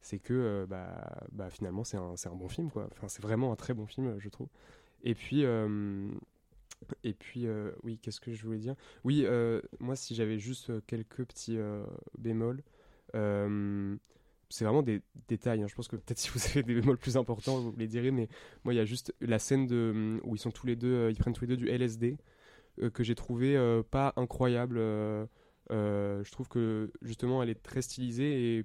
c'est 0.00 0.18
que 0.18 0.66
bah, 0.68 1.28
bah, 1.30 1.48
finalement 1.50 1.84
c'est 1.84 1.98
un, 1.98 2.14
un 2.24 2.34
bon 2.34 2.48
film 2.48 2.70
quoi. 2.70 2.88
Enfin, 2.90 3.06
c'est 3.06 3.22
vraiment 3.22 3.52
un 3.52 3.56
très 3.56 3.72
bon 3.72 3.86
film 3.86 4.16
je 4.18 4.28
trouve. 4.30 4.48
Et 5.04 5.14
puis 5.14 5.44
et 7.04 7.14
puis 7.14 7.46
euh, 7.46 7.70
oui 7.82 7.98
qu'est-ce 7.98 8.20
que 8.20 8.32
je 8.32 8.44
voulais 8.44 8.58
dire? 8.58 8.74
Oui 9.04 9.24
euh, 9.26 9.60
moi 9.80 9.96
si 9.96 10.14
j'avais 10.14 10.38
juste 10.38 10.70
euh, 10.70 10.80
quelques 10.86 11.24
petits 11.24 11.56
euh, 11.58 11.84
bémols. 12.18 12.62
c'est 14.48 14.64
vraiment 14.64 14.82
des 14.82 15.02
détails. 15.28 15.62
hein. 15.62 15.66
Je 15.68 15.74
pense 15.74 15.88
que 15.88 15.96
peut-être 15.96 16.18
si 16.18 16.30
vous 16.30 16.40
avez 16.50 16.62
des 16.62 16.74
bémols 16.74 16.98
plus 16.98 17.16
importants, 17.16 17.58
vous 17.60 17.74
les 17.76 17.86
direz. 17.86 18.10
Mais 18.10 18.28
moi, 18.64 18.74
il 18.74 18.76
y 18.76 18.80
a 18.80 18.84
juste 18.84 19.14
la 19.20 19.38
scène 19.38 19.66
de, 19.66 20.20
où 20.24 20.34
ils 20.34 20.38
sont 20.38 20.50
tous 20.50 20.66
les 20.66 20.76
deux, 20.76 21.10
ils 21.10 21.16
prennent 21.16 21.32
tous 21.34 21.42
les 21.44 21.48
deux 21.48 21.56
du 21.56 21.68
LSD 21.68 22.16
que 22.94 23.04
j'ai 23.04 23.14
trouvé 23.14 23.56
pas 23.90 24.12
incroyable. 24.16 24.78
je 25.70 26.30
trouve 26.30 26.48
que 26.48 26.90
justement, 27.02 27.42
elle 27.42 27.50
est 27.50 27.62
très 27.62 27.82
stylisée 27.82 28.58
et 28.58 28.64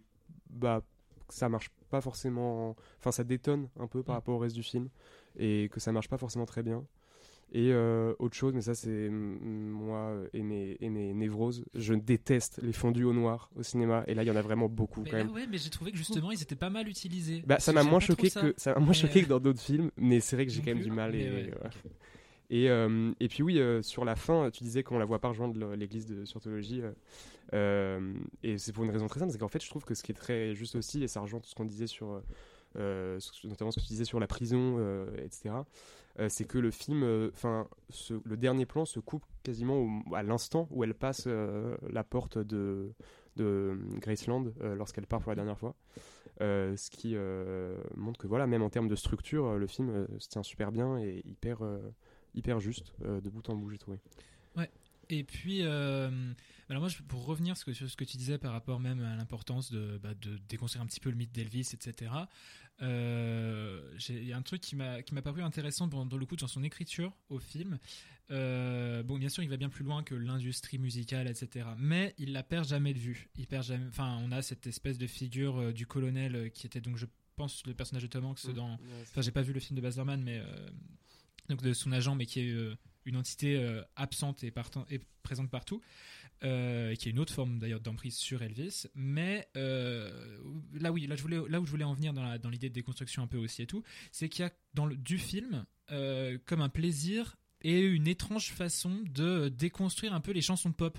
bah 0.49 0.84
ça 1.30 1.49
marche 1.49 1.69
pas 1.89 2.01
forcément. 2.01 2.75
Enfin, 2.99 3.12
ça 3.12 3.23
détonne 3.23 3.69
un 3.80 3.88
peu 3.88 4.04
par 4.04 4.15
Mm. 4.15 4.17
rapport 4.17 4.36
au 4.36 4.39
reste 4.39 4.56
du 4.56 4.63
film 4.63 4.89
et 5.38 5.69
que 5.71 5.80
ça 5.80 5.91
marche 5.91 6.10
pas 6.10 6.17
forcément 6.17 6.45
très 6.45 6.63
bien. 6.63 6.86
Et 7.51 7.71
euh, 7.71 8.13
autre 8.19 8.36
chose, 8.36 8.53
mais 8.53 8.62
ça 8.62 8.73
c'est 8.75 9.08
moi 9.10 10.13
et 10.34 10.41
mes, 10.41 10.77
et 10.81 10.89
mes 10.89 11.13
névroses, 11.13 11.63
je 11.73 11.93
déteste 11.93 12.60
les 12.62 12.73
fondus 12.73 13.05
au 13.05 13.13
noir 13.13 13.49
au 13.55 13.63
cinéma. 13.63 14.03
Et 14.08 14.13
là, 14.13 14.23
il 14.23 14.27
y 14.27 14.31
en 14.31 14.36
a 14.36 14.41
vraiment 14.41 14.67
beaucoup 14.67 15.03
Mais 15.03 15.12
quand 15.12 15.17
là, 15.17 15.23
même. 15.23 15.34
ouais, 15.34 15.47
mais 15.49 15.58
j'ai 15.58 15.69
trouvé 15.69 15.91
que 15.91 15.97
justement, 15.97 16.31
ils 16.31 16.41
étaient 16.41 16.55
pas 16.55 16.69
mal 16.69 16.88
utilisés. 16.89 17.43
Bah, 17.45 17.60
ça 17.60 17.71
m'a 17.71 17.84
moins 17.84 17.99
choqué 18.01 18.29
ça. 18.29 18.41
que 18.41 18.53
ça 18.58 18.73
m'a 18.73 18.79
moins 18.79 18.93
choqué 18.93 19.23
que 19.23 19.29
dans 19.29 19.39
d'autres 19.39 19.62
films, 19.62 19.89
mais 19.95 20.19
c'est 20.19 20.36
vrai 20.36 20.45
que 20.45 20.51
j'ai 20.51 20.60
quand 20.62 20.67
même 20.71 20.79
plus, 20.79 20.89
du 20.89 20.91
mal. 20.91 21.15
Et, 21.15 21.29
ouais, 21.29 21.51
et, 22.49 22.69
euh, 22.69 23.12
et 23.19 23.27
puis 23.27 23.41
oui, 23.41 23.60
euh, 23.60 23.81
sur 23.81 24.05
la 24.05 24.15
fin, 24.15 24.49
tu 24.51 24.63
disais 24.63 24.84
qu'on 24.84 24.99
la 24.99 25.05
voit 25.05 25.19
pas 25.19 25.29
rejoindre 25.29 25.73
l'église 25.75 26.05
de 26.05 26.25
Scientologie. 26.25 26.81
euh, 26.81 26.91
euh, 27.53 28.13
et 28.43 28.58
c'est 28.58 28.71
pour 28.73 28.84
une 28.84 28.91
raison 28.91 29.08
très 29.08 29.19
simple, 29.19 29.31
c'est 29.31 29.38
qu'en 29.38 29.47
fait, 29.47 29.63
je 29.63 29.69
trouve 29.69 29.86
que 29.86 29.93
ce 29.95 30.03
qui 30.03 30.12
est 30.12 30.15
très 30.15 30.55
juste 30.55 30.75
aussi, 30.75 31.03
et 31.03 31.08
ça 31.08 31.21
rejoint 31.21 31.39
tout 31.39 31.49
ce 31.49 31.55
qu'on 31.55 31.65
disait 31.65 31.88
sur, 31.88 32.21
euh, 32.77 33.19
notamment 33.43 33.71
ce 33.71 33.79
que 33.79 33.85
tu 33.85 33.89
disais 33.89 34.05
sur 34.05 34.19
la 34.19 34.27
prison, 34.27 34.75
euh, 34.79 35.05
etc. 35.17 35.55
euh, 36.19 36.29
c'est 36.29 36.45
que 36.45 36.57
le 36.57 36.71
film, 36.71 37.29
enfin, 37.33 37.67
le 38.23 38.38
dernier 38.38 38.65
plan 38.65 38.85
se 38.85 38.99
coupe 38.99 39.25
quasiment 39.43 40.03
à 40.13 40.23
l'instant 40.23 40.67
où 40.71 40.83
elle 40.83 40.93
passe 40.93 41.27
la 41.27 42.03
porte 42.03 42.38
de, 42.38 42.93
de 43.35 43.77
Graceland 43.99 44.45
lorsqu'elle 44.61 45.07
part 45.07 45.21
pour 45.21 45.31
la 45.31 45.35
dernière 45.35 45.57
fois. 45.57 45.75
Ce 46.39 46.89
qui 46.89 47.15
montre 47.95 48.19
que 48.19 48.27
voilà, 48.27 48.47
même 48.47 48.61
en 48.61 48.69
termes 48.69 48.88
de 48.88 48.95
structure, 48.95 49.57
le 49.57 49.67
film 49.67 50.07
se 50.19 50.27
tient 50.27 50.43
super 50.43 50.71
bien 50.71 50.97
et 50.97 51.21
hyper, 51.25 51.59
hyper 52.33 52.59
juste 52.59 52.93
de 53.01 53.29
bout 53.29 53.49
en 53.49 53.55
bout, 53.55 53.69
j'ai 53.69 53.77
trouvé. 53.77 53.99
Et 55.09 55.23
puis, 55.23 55.63
alors 56.69 56.82
moi, 56.82 56.89
pour 57.08 57.25
revenir 57.25 57.56
sur 57.58 57.73
ce 57.73 57.95
que, 57.95 58.04
tu 58.04 58.17
disais 58.17 58.38
par 58.38 58.51
rapport 58.51 58.80
même 58.80 59.01
à 59.04 59.15
l'importance 59.15 59.71
de, 59.71 59.99
bah, 60.01 60.13
de 60.15 60.38
déconstruire 60.49 60.84
un 60.84 60.88
petit 60.88 60.99
peu 60.99 61.10
le 61.10 61.15
mythe 61.15 61.32
d'Elvis, 61.32 61.71
etc. 61.73 62.12
euh, 62.82 63.95
Il 64.10 64.25
y 64.25 64.34
a 64.34 64.38
un 64.38 64.41
truc 64.41 64.62
qui 64.62 64.75
m'a 64.75 65.04
qui 65.04 65.13
m'a 65.13 65.21
paru 65.21 65.43
intéressant 65.43 65.88
dans, 65.88 66.06
dans 66.06 66.17
le 66.17 66.25
coup 66.25 66.36
dans 66.36 66.47
son 66.47 66.63
écriture 66.63 67.13
au 67.30 67.39
film. 67.39 67.78
Euh, 68.32 69.04
bon, 69.04 69.19
bien 69.19 69.30
sûr, 69.30 69.43
il 69.43 69.49
va 69.49 69.58
bien 69.58 69.69
plus 69.69 69.84
loin 69.84 70.01
que 70.01 70.15
l'industrie 70.15 70.80
musicale, 70.80 71.28
etc. 71.28 71.67
Mais 71.78 72.15
il 72.17 72.34
la 72.34 72.41
perd 72.41 72.67
jamais 72.67 72.93
de 72.95 72.99
vue. 72.99 73.30
Il 73.38 73.45
perd 73.45 73.63
jamais. 73.63 73.86
Enfin, 73.88 74.19
on 74.23 74.32
a 74.32 74.41
cette 74.41 74.65
espèce 74.65 74.97
de 74.97 75.06
figure 75.06 75.58
euh, 75.58 75.71
du 75.71 75.86
colonel 75.86 76.49
qui 76.51 76.65
était 76.65 76.82
donc, 76.82 76.97
je 76.97 77.06
pense, 77.36 77.63
le 77.67 77.75
personnage 77.75 78.04
de 78.04 78.08
Tom 78.08 78.25
Hanks 78.25 78.51
dans. 78.56 78.80
Enfin, 79.04 79.21
j'ai 79.21 79.32
pas 79.32 79.43
vu 79.43 79.54
le 79.54 79.60
film 79.60 79.78
de 79.78 79.82
Baz 79.82 79.97
Luhrmann, 79.97 80.23
mais 80.23 80.39
euh, 80.39 80.69
donc 81.49 81.62
de 81.62 81.73
son 81.73 81.91
agent, 81.91 82.15
mais 82.15 82.25
qui 82.25 82.39
est 82.39 82.75
une 83.06 83.17
entité 83.17 83.58
euh, 83.58 83.82
absente 83.95 84.43
et, 84.43 84.51
partant, 84.51 84.86
et 84.89 84.99
présente 85.23 85.49
partout, 85.49 85.82
euh, 86.43 86.93
qui 86.95 87.08
est 87.08 87.12
une 87.12 87.19
autre 87.19 87.34
forme 87.34 87.60
d'ailleurs 87.60 87.80
d'emprise 87.80 88.15
sur 88.17 88.41
Elvis. 88.41 88.88
Mais 88.93 89.48
euh, 89.56 90.39
là, 90.74 90.91
oui, 90.91 91.08
là, 91.08 91.15
où 91.15 91.65
je 91.65 91.71
voulais 91.71 91.84
en 91.86 91.93
venir 91.93 92.13
dans 92.13 92.50
l'idée 92.50 92.69
de 92.69 92.74
déconstruction 92.74 93.24
un 93.24 93.28
peu 93.28 93.38
aussi 93.38 93.62
et 93.62 93.67
tout, 93.67 93.84
c'est 94.12 94.30
qu'il 94.30 94.43
y 94.43 94.48
a 94.48 94.52
dans 94.74 94.86
le, 94.86 94.95
du 94.95 95.17
film 95.17 95.65
euh, 95.91 96.38
comme 96.45 96.62
un 96.62 96.69
plaisir 96.69 97.38
et 97.62 97.80
une 97.82 98.08
étrange 98.08 98.52
façon 98.52 99.04
de 99.10 99.50
déconstruire 99.50 100.13
un 100.13 100.21
peu 100.21 100.32
les 100.32 100.41
chansons 100.41 100.71
pop. 100.71 100.98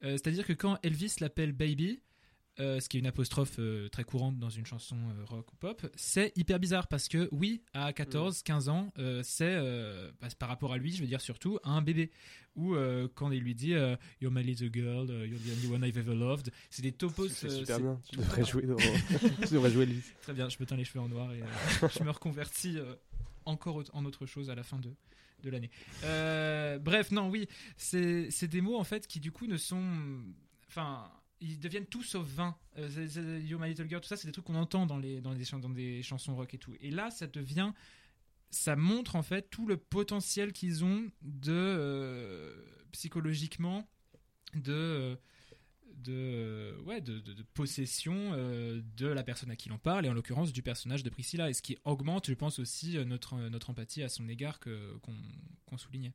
C'est-à-dire 0.00 0.46
que 0.46 0.52
quand 0.52 0.78
Elvis 0.84 1.16
l'appelle 1.18 1.50
Baby, 1.50 1.98
euh, 2.60 2.80
ce 2.80 2.88
qui 2.88 2.96
est 2.96 3.00
une 3.00 3.06
apostrophe 3.06 3.58
euh, 3.58 3.88
très 3.88 4.04
courante 4.04 4.38
dans 4.38 4.50
une 4.50 4.66
chanson 4.66 4.96
euh, 4.96 5.24
rock 5.26 5.52
ou 5.52 5.56
pop, 5.56 5.86
c'est 5.94 6.32
hyper 6.36 6.58
bizarre 6.58 6.88
parce 6.88 7.08
que 7.08 7.28
oui, 7.30 7.62
à 7.72 7.92
14, 7.92 8.42
15 8.42 8.68
ans, 8.68 8.92
euh, 8.98 9.22
c'est 9.22 9.56
bah, 10.20 10.28
par 10.38 10.48
rapport 10.48 10.72
à 10.72 10.78
lui, 10.78 10.92
je 10.92 11.00
veux 11.00 11.06
dire 11.06 11.20
surtout, 11.20 11.58
un 11.64 11.82
bébé. 11.82 12.10
Ou 12.56 12.74
quand 13.14 13.30
il 13.30 13.40
lui 13.44 13.54
dit 13.54 13.74
You're 14.20 14.32
my 14.32 14.42
little 14.42 14.70
girl, 14.72 15.08
uh, 15.08 15.24
you're 15.28 15.38
the 15.38 15.52
only 15.64 15.72
one 15.72 15.84
I've 15.84 15.96
ever 15.96 16.14
loved, 16.16 16.50
c'est 16.70 16.82
des 16.82 16.90
topos. 16.90 17.28
Super 17.28 17.66
c'est- 17.66 17.78
bien. 17.80 18.00
Tu 18.10 18.16
devrais 18.16 18.44
jouer, 18.50 18.62
dans... 18.62 18.76
tu 18.76 19.54
devrais 19.54 19.70
jouer 19.70 19.84
Elvis. 19.84 20.02
Très 20.22 20.32
bien, 20.32 20.48
je 20.48 20.56
me 20.58 20.66
teins 20.66 20.76
les 20.76 20.84
cheveux 20.84 21.00
en 21.00 21.08
noir 21.08 21.32
et 21.32 21.40
je 21.96 22.02
me 22.02 22.10
reconvertis 22.10 22.78
encore 23.44 23.84
en 23.92 24.04
autre 24.04 24.26
chose 24.26 24.50
à 24.50 24.56
la 24.56 24.64
fin 24.64 24.80
de, 24.80 24.90
de 25.44 25.50
l'année. 25.50 25.70
Bref, 26.82 27.12
non, 27.12 27.28
oui, 27.28 27.46
c'est 27.76 28.28
c'est 28.32 28.48
des 28.48 28.60
mots 28.60 28.76
en 28.76 28.84
fait 28.84 29.06
qui 29.06 29.20
du 29.20 29.30
coup 29.30 29.46
ne 29.46 29.56
sont. 29.56 30.24
Enfin, 30.66 31.08
ils 31.40 31.58
deviennent 31.60 31.86
tout 31.86 32.02
sauf 32.02 32.26
vains. 32.26 32.56
Euh, 32.76 32.88
c'est- 32.90 33.08
c'est- 33.08 33.40
You're 33.42 33.60
My 33.60 33.68
Little 33.68 33.88
Girl, 33.88 34.00
tout 34.00 34.08
ça, 34.08 34.16
c'est 34.16 34.26
des 34.26 34.32
trucs 34.32 34.44
qu'on 34.44 34.54
entend 34.54 34.86
dans, 34.86 34.98
les, 34.98 35.20
dans, 35.20 35.36
chan- 35.44 35.58
dans 35.58 35.68
des 35.70 36.02
chansons 36.02 36.34
rock 36.34 36.54
et 36.54 36.58
tout. 36.58 36.74
Et 36.80 36.90
là, 36.90 37.10
ça 37.10 37.26
devient. 37.26 37.72
Ça 38.50 38.76
montre 38.76 39.14
en 39.16 39.22
fait 39.22 39.50
tout 39.50 39.66
le 39.66 39.76
potentiel 39.76 40.52
qu'ils 40.52 40.84
ont 40.84 41.10
de. 41.22 41.52
euh, 41.52 42.54
psychologiquement, 42.92 43.88
de. 44.54 44.72
euh, 44.72 45.16
de, 45.94 46.12
euh, 46.12 46.80
ouais, 46.82 47.00
de, 47.00 47.18
de- 47.18 47.42
possession 47.42 48.32
de 48.36 49.06
la 49.08 49.22
personne 49.24 49.50
à 49.50 49.56
qui 49.56 49.68
l'on 49.68 49.78
parle, 49.78 50.06
et 50.06 50.08
en 50.08 50.12
l'occurrence 50.14 50.52
du 50.52 50.62
personnage 50.62 51.02
de 51.02 51.10
Priscilla, 51.10 51.50
et 51.50 51.52
ce 51.54 51.60
qui 51.60 51.76
augmente, 51.84 52.28
je 52.28 52.34
pense, 52.34 52.60
aussi 52.60 52.96
notre, 53.04 53.36
notre 53.48 53.70
empathie 53.70 54.02
à 54.04 54.08
son 54.08 54.28
égard 54.28 54.60
que- 54.60 54.96
qu'on 55.66 55.76
soulignait. 55.76 56.12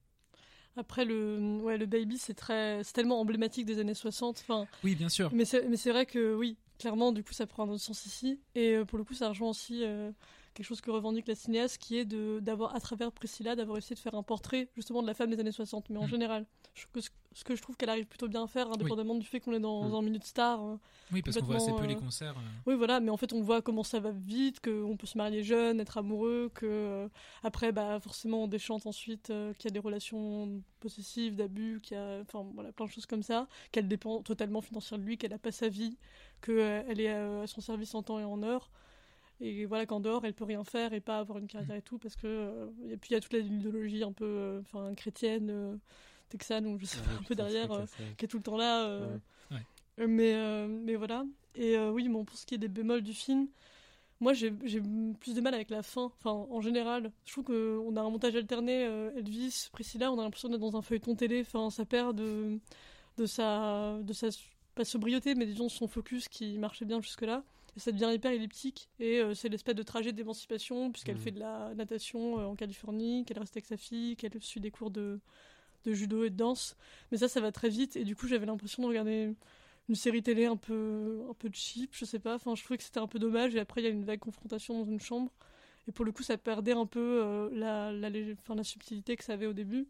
Après, 0.76 1.06
le, 1.06 1.60
ouais, 1.62 1.78
le 1.78 1.86
baby, 1.86 2.18
c'est 2.18 2.34
très, 2.34 2.82
c'est 2.84 2.94
tellement 2.94 3.20
emblématique 3.20 3.66
des 3.66 3.80
années 3.80 3.94
60. 3.94 4.40
Enfin, 4.40 4.66
Oui, 4.84 4.96
bien 4.96 5.10
sûr. 5.10 5.30
mais 5.34 5.46
c'est, 5.46 5.68
mais 5.68 5.78
c'est 5.78 5.92
vrai 5.92 6.06
que 6.06 6.34
oui, 6.36 6.58
clairement, 6.80 7.12
du 7.12 7.24
coup, 7.24 7.34
ça 7.34 7.46
prend 7.46 7.64
un 7.66 7.70
autre 7.70 7.82
sens 7.84 8.06
ici. 8.06 8.40
Et 8.56 8.76
euh, 8.76 8.86
pour 8.86 8.98
le 8.98 9.04
coup, 9.04 9.14
ça 9.14 9.30
rejoint 9.30 9.50
aussi 9.50 9.84
euh, 9.84 10.12
quelque 10.54 10.66
chose 10.66 10.82
que 10.82 10.92
revendique 10.92 11.28
la 11.28 11.36
cinéaste, 11.36 11.78
qui 11.80 11.98
est 11.98 12.06
de, 12.06 12.40
d'avoir, 12.42 12.76
à 12.76 12.80
travers 12.80 13.12
Priscilla, 13.12 13.56
d'avoir 13.56 13.78
essayé 13.78 13.96
de 13.96 14.00
faire 14.00 14.16
un 14.16 14.24
portrait 14.24 14.70
justement 14.76 15.02
de 15.02 15.08
la 15.08 15.14
femme 15.14 15.30
des 15.30 15.40
années 15.40 15.52
60, 15.52 15.90
mais 15.90 15.98
en 16.00 16.06
Mm. 16.06 16.10
général. 16.10 16.46
Je, 16.76 16.86
que 16.92 17.02
ce, 17.02 17.10
ce 17.34 17.44
que 17.44 17.56
je 17.56 17.62
trouve 17.62 17.76
qu'elle 17.78 17.90
arrive 17.90 18.06
plutôt 18.08 18.28
bien 18.28 18.44
à 18.44 18.48
faire, 18.48 18.72
indépendamment 18.72 19.16
du 19.16 19.26
fait 19.28 19.40
qu'on 19.40 19.54
est 19.54 19.60
dans 19.60 19.90
Mm. 19.90 19.96
un 19.96 20.02
minute 20.02 20.24
star. 20.26 20.64
euh, 20.64 20.78
Oui, 21.12 21.22
parce 21.22 21.38
qu'on 21.38 21.46
voit 21.46 21.58
assez 21.58 21.74
peu 21.74 21.86
les 21.86 21.96
euh, 21.96 22.00
concerts. 22.00 22.36
euh. 22.38 22.42
Oui, 22.66 22.76
voilà, 22.76 23.00
mais 23.00 23.10
en 23.12 23.18
fait, 23.18 23.34
on 23.34 23.42
voit 23.42 23.62
comment 23.62 23.84
ça 23.84 24.00
va 24.00 24.12
vite, 24.12 24.60
qu'on 24.60 24.96
peut 24.98 25.06
se 25.08 25.18
marier 25.18 25.44
jeune, 25.44 25.80
être 25.80 25.98
amoureux, 25.98 26.50
que 26.54 26.66
euh, 26.66 27.08
après, 27.44 27.72
bah, 27.72 28.00
forcément, 28.00 28.44
on 28.44 28.48
déchante 28.48 28.86
ensuite 28.88 29.30
euh, 29.30 29.54
qu'il 29.54 29.66
y 29.66 29.68
a 29.68 29.74
des 29.74 29.80
relations 29.80 30.62
possessives, 30.80 31.36
d'abus, 31.36 31.80
qu'il 31.82 31.98
y 31.98 32.00
a, 32.00 32.22
enfin, 32.22 32.46
voilà, 32.54 32.72
plein 32.72 32.86
de 32.86 32.92
choses 32.92 33.06
comme 33.06 33.24
ça, 33.24 33.48
qu'elle 33.72 33.88
dépend 33.88 34.22
totalement 34.22 34.62
financièrement 34.62 35.04
de 35.04 35.08
lui, 35.10 35.18
qu'elle 35.18 35.32
n'a 35.32 35.38
pas 35.40 35.52
sa 35.52 35.70
vie, 35.70 35.98
qu'elle 36.42 37.00
est 37.00 37.14
euh, 37.14 37.44
à 37.44 37.48
son 37.48 37.62
service 37.62 37.94
en 37.96 38.04
temps 38.04 38.20
et 38.20 38.24
en 38.24 38.42
heure. 38.44 38.70
Et 39.46 39.66
voilà 39.66 39.86
qu'en 39.86 40.00
dehors, 40.00 40.24
elle 40.24 40.34
peut 40.34 40.46
rien 40.46 40.64
faire 40.64 40.94
et 40.94 41.02
pas 41.02 41.20
avoir 41.20 41.38
une 41.38 41.48
carrière 41.48 41.76
et 41.76 41.82
tout, 41.82 41.98
parce 41.98 42.16
que. 42.16 42.28
euh, 42.28 42.68
et 42.90 42.96
puis 42.96 43.10
il 43.10 43.14
y 43.14 43.16
a 43.18 43.20
toute 43.20 43.34
l'idéologie 43.34 44.02
un 44.04 44.14
peu 44.14 44.26
euh, 44.26 44.62
enfin 44.62 44.96
chrétienne, 44.96 45.50
euh, 45.50 45.76
texane, 46.30 46.66
ou 46.66 46.80
je 46.80 46.86
sais 46.86 46.98
pas, 47.00 47.12
un 47.20 47.24
peu 47.24 47.36
derrière, 47.36 47.70
qui 48.18 48.26
est 48.26 48.28
tout 48.30 48.38
le 48.38 48.44
temps 48.44 48.58
là. 48.58 49.00
Ouais. 49.00 49.58
Ouais. 49.98 50.08
Mais, 50.08 50.68
mais 50.68 50.96
voilà. 50.96 51.26
Et 51.56 51.78
oui, 51.78 52.08
bon, 52.08 52.24
pour 52.24 52.38
ce 52.38 52.46
qui 52.46 52.56
est 52.56 52.58
des 52.58 52.70
bémols 52.70 53.04
du 53.04 53.14
film, 53.14 53.48
moi 54.20 54.34
j'ai 54.34 54.50
plus 54.52 55.36
de 55.36 55.42
mal 55.42 55.54
avec 55.54 55.70
la 55.70 55.84
fin. 55.84 56.06
Enfin, 56.06 56.32
en 56.32 56.62
général, 56.62 57.12
je 57.26 57.34
trouve 57.34 57.44
qu'on 57.44 57.96
a 57.98 58.02
un 58.02 58.10
montage 58.10 58.36
alterné, 58.36 58.84
Elvis, 59.18 59.68
Priscilla, 59.74 60.12
on 60.12 60.20
a 60.20 60.24
l'impression 60.24 60.50
d'être 60.50 60.62
dans 60.62 60.78
un 60.78 60.82
feuilleton 60.82 61.16
télé. 61.16 61.42
Enfin, 61.42 61.70
ça 61.70 61.86
perd 61.86 62.16
de, 62.16 62.60
de 63.18 63.26
sa. 63.26 64.00
De 64.02 64.14
sa 64.14 64.30
pas 64.76 64.86
sobriété, 64.86 65.36
mais 65.36 65.46
disons 65.46 65.70
son 65.70 65.88
focus 65.88 66.28
qui 66.28 66.58
marchait 66.58 66.86
bien 66.86 67.00
jusque-là. 67.00 67.44
Et 67.44 67.63
ça 67.78 67.92
devient 67.92 68.12
hyper 68.14 68.32
elliptique. 68.32 68.90
Et 69.00 69.20
euh, 69.20 69.34
c'est 69.34 69.50
l'espèce 69.50 69.76
de 69.76 69.84
trajet 69.84 70.12
d'émancipation, 70.14 70.92
puisqu'elle 70.92 71.16
Mhm. 71.16 71.22
fait 71.22 71.32
de 71.32 71.40
la 71.40 71.74
natation 71.76 72.40
euh, 72.40 72.46
en 72.46 72.56
Californie, 72.56 73.26
qu'elle 73.26 73.40
reste 73.40 73.56
avec 73.58 73.66
sa 73.66 73.78
fille, 73.78 74.16
qu'elle 74.16 74.32
suit 74.42 74.60
des 74.62 74.72
cours 74.72 74.92
de, 74.92 75.20
de 75.86 75.94
judo 75.94 76.24
et 76.24 76.30
de 76.30 76.36
danse. 76.38 76.78
Mais 77.12 77.18
ça, 77.18 77.28
ça 77.28 77.42
va 77.42 77.52
très 77.52 77.70
vite. 77.70 77.96
Et 77.96 78.04
du 78.06 78.16
coup, 78.16 78.28
j'avais 78.28 78.46
l'impression 78.46 78.84
de 78.84 78.88
regarder 78.88 79.34
une 79.90 79.96
série 79.96 80.24
télé 80.24 80.46
un 80.46 80.56
peu, 80.58 81.26
un 81.30 81.34
peu 81.34 81.50
cheap, 81.54 81.92
je 81.94 82.06
sais 82.06 82.20
pas. 82.20 82.36
Enfin, 82.36 82.56
je 82.56 82.64
trouvais 82.64 82.78
que 82.78 82.84
c'était 82.84 83.00
un 83.00 83.08
peu 83.08 83.20
dommage. 83.20 83.56
Et 83.56 83.60
après, 83.60 83.82
il 83.82 83.86
y 83.86 83.88
a 83.88 83.92
une 83.92 84.06
vague 84.06 84.20
confrontation 84.20 84.80
dans 84.80 84.90
une 84.90 85.00
chambre. 85.02 85.32
Et 85.88 85.92
pour 85.92 86.06
le 86.06 86.12
coup, 86.14 86.24
ça 86.24 86.38
perdait 86.38 86.72
un 86.74 86.86
peu 86.86 87.00
euh, 87.24 87.50
la, 87.54 87.92
la, 87.92 88.10
enfin, 88.42 88.56
la 88.56 88.64
subtilité 88.64 89.18
que 89.18 89.24
ça 89.24 89.34
avait 89.34 89.48
au 89.48 89.54
début. 89.54 89.88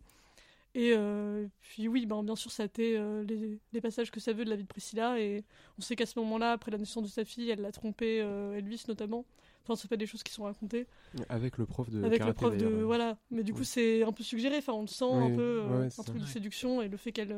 Et 0.75 0.93
euh, 0.95 1.45
puis 1.61 1.87
oui, 1.87 2.05
ben, 2.07 2.23
bien 2.23 2.35
sûr, 2.35 2.51
ça 2.51 2.63
a 2.63 2.65
été 2.65 2.97
euh, 2.97 3.23
les, 3.23 3.59
les 3.73 3.81
passages 3.81 4.09
que 4.09 4.19
ça 4.19 4.33
veut 4.33 4.43
de 4.43 4.49
la 4.49 4.55
vie 4.55 4.63
de 4.63 4.67
Priscilla. 4.67 5.19
Et 5.19 5.43
on 5.77 5.81
sait 5.81 5.95
qu'à 5.95 6.05
ce 6.07 6.17
moment-là, 6.19 6.53
après 6.53 6.71
la 6.71 6.77
naissance 6.79 7.03
de 7.03 7.09
sa 7.09 7.25
fille, 7.25 7.49
elle 7.49 7.61
l'a 7.61 7.71
trompé 7.71 8.21
euh, 8.21 8.55
Elvis 8.57 8.85
notamment. 8.87 9.25
Enfin, 9.63 9.75
c'est 9.75 9.87
pas 9.87 9.95
des 9.97 10.07
choses 10.07 10.23
qui 10.23 10.33
sont 10.33 10.43
racontées. 10.43 10.87
Avec 11.29 11.57
le 11.57 11.65
prof 11.65 11.89
de 11.89 12.03
avec 12.03 12.25
le 12.25 12.33
prof 12.33 12.57
de. 12.57 12.65
Voilà. 12.67 13.17
Mais 13.31 13.43
du 13.43 13.53
coup, 13.53 13.59
Oui. 13.59 13.65
c'est 13.65 14.03
un 14.03 14.11
peu 14.11 14.23
suggéré. 14.23 14.57
Enfin, 14.57 14.73
on 14.73 14.81
le 14.81 14.87
sent 14.87 15.05
Oui, 15.07 15.23
un 15.31 15.35
peu. 15.35 15.61
ouais, 15.61 15.85
un 15.97 16.03
truc 16.03 16.17
de 16.19 16.25
séduction 16.25 16.81
et 16.81 16.87
le 16.89 16.97
fait 16.97 17.11
qu'elle 17.13 17.37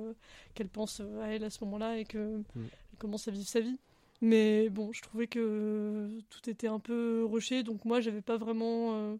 qu'elle 0.55 0.69
pense 0.69 1.01
à 1.21 1.27
elle 1.27 1.43
à 1.43 1.49
ce 1.49 1.63
moment-là 1.65 1.97
et 1.99 2.05
que 2.05 2.37
Mm. 2.55 2.67
commence 2.97 3.27
à 3.27 3.31
vivre 3.31 3.45
sa 3.47 3.59
vie. 3.59 3.77
Mais 4.21 4.69
bon, 4.69 4.91
je 4.93 5.01
trouvais 5.03 5.27
que 5.27 6.09
tout 6.29 6.49
était 6.49 6.67
un 6.67 6.79
peu 6.79 7.25
rushé. 7.29 7.61
Donc 7.63 7.83
moi, 7.85 7.99
j'avais 7.99 8.21
pas 8.21 8.37
vraiment. 8.37 9.17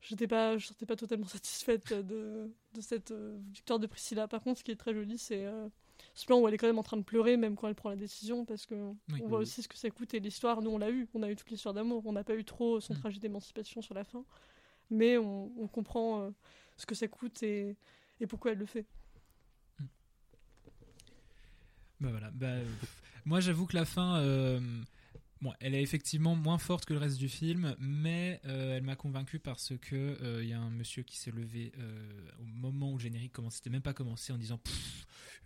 J'étais 0.00 0.28
pas, 0.28 0.56
je 0.58 0.66
sortais 0.66 0.86
pas 0.86 0.96
totalement 0.96 1.26
satisfaite 1.28 1.92
de, 1.92 2.50
de 2.72 2.80
cette 2.80 3.10
euh, 3.10 3.36
victoire 3.52 3.78
de 3.78 3.86
Priscilla. 3.86 4.28
Par 4.28 4.42
contre, 4.42 4.58
ce 4.60 4.64
qui 4.64 4.70
est 4.70 4.76
très 4.76 4.94
joli, 4.94 5.18
c'est 5.18 5.44
euh, 5.44 5.68
ce 6.14 6.24
plan 6.24 6.38
où 6.40 6.46
elle 6.46 6.54
est 6.54 6.58
quand 6.58 6.68
même 6.68 6.78
en 6.78 6.82
train 6.84 6.96
de 6.96 7.02
pleurer, 7.02 7.36
même 7.36 7.56
quand 7.56 7.66
elle 7.68 7.74
prend 7.74 7.90
la 7.90 7.96
décision, 7.96 8.44
parce 8.44 8.64
que 8.66 8.74
Oui. 9.12 9.20
on 9.22 9.26
voit 9.28 9.38
aussi 9.40 9.62
ce 9.62 9.68
que 9.68 9.76
ça 9.76 9.90
coûte 9.90 10.14
et 10.14 10.20
l'histoire. 10.20 10.62
Nous, 10.62 10.70
on 10.70 10.78
l'a 10.78 10.90
eu, 10.90 11.08
on 11.14 11.22
a 11.22 11.30
eu 11.30 11.36
toute 11.36 11.50
l'histoire 11.50 11.74
d'amour. 11.74 12.02
On 12.06 12.12
n'a 12.12 12.24
pas 12.24 12.36
eu 12.36 12.44
trop 12.44 12.80
son 12.80 12.94
Mhm. 12.94 13.00
trajet 13.00 13.18
d'émancipation 13.18 13.82
sur 13.82 13.94
la 13.94 14.04
fin, 14.04 14.24
mais 14.90 15.18
on, 15.18 15.50
on 15.60 15.66
comprend 15.66 16.22
euh, 16.22 16.30
ce 16.76 16.86
que 16.86 16.94
ça 16.94 17.08
coûte 17.08 17.42
et, 17.42 17.76
et 18.20 18.26
pourquoi 18.28 18.52
elle 18.52 18.58
le 18.58 18.66
fait. 18.66 18.86
Bah 22.00 22.10
voilà. 22.10 22.30
Bah, 22.32 22.54
moi, 23.24 23.40
j'avoue 23.40 23.66
que 23.66 23.74
la 23.74 23.84
fin, 23.84 24.20
euh, 24.20 24.60
bon, 25.40 25.52
elle 25.60 25.74
est 25.74 25.82
effectivement 25.82 26.34
moins 26.34 26.58
forte 26.58 26.84
que 26.84 26.92
le 26.92 26.98
reste 26.98 27.18
du 27.18 27.28
film, 27.28 27.76
mais 27.78 28.40
euh, 28.46 28.76
elle 28.76 28.82
m'a 28.82 28.96
convaincu 28.96 29.38
parce 29.38 29.72
que 29.80 29.94
euh, 30.22 30.42
il 30.42 30.48
y 30.48 30.52
a 30.52 30.60
un 30.60 30.70
monsieur 30.70 31.02
qui 31.02 31.16
s'est 31.16 31.30
levé 31.30 31.72
euh, 31.78 32.20
au 32.40 32.44
moment 32.44 32.90
où 32.92 32.96
le 32.96 33.02
générique 33.02 33.32
commence, 33.32 33.56
c'était 33.56 33.70
même 33.70 33.82
pas 33.82 33.94
commencé, 33.94 34.32
en 34.32 34.38
disant 34.38 34.60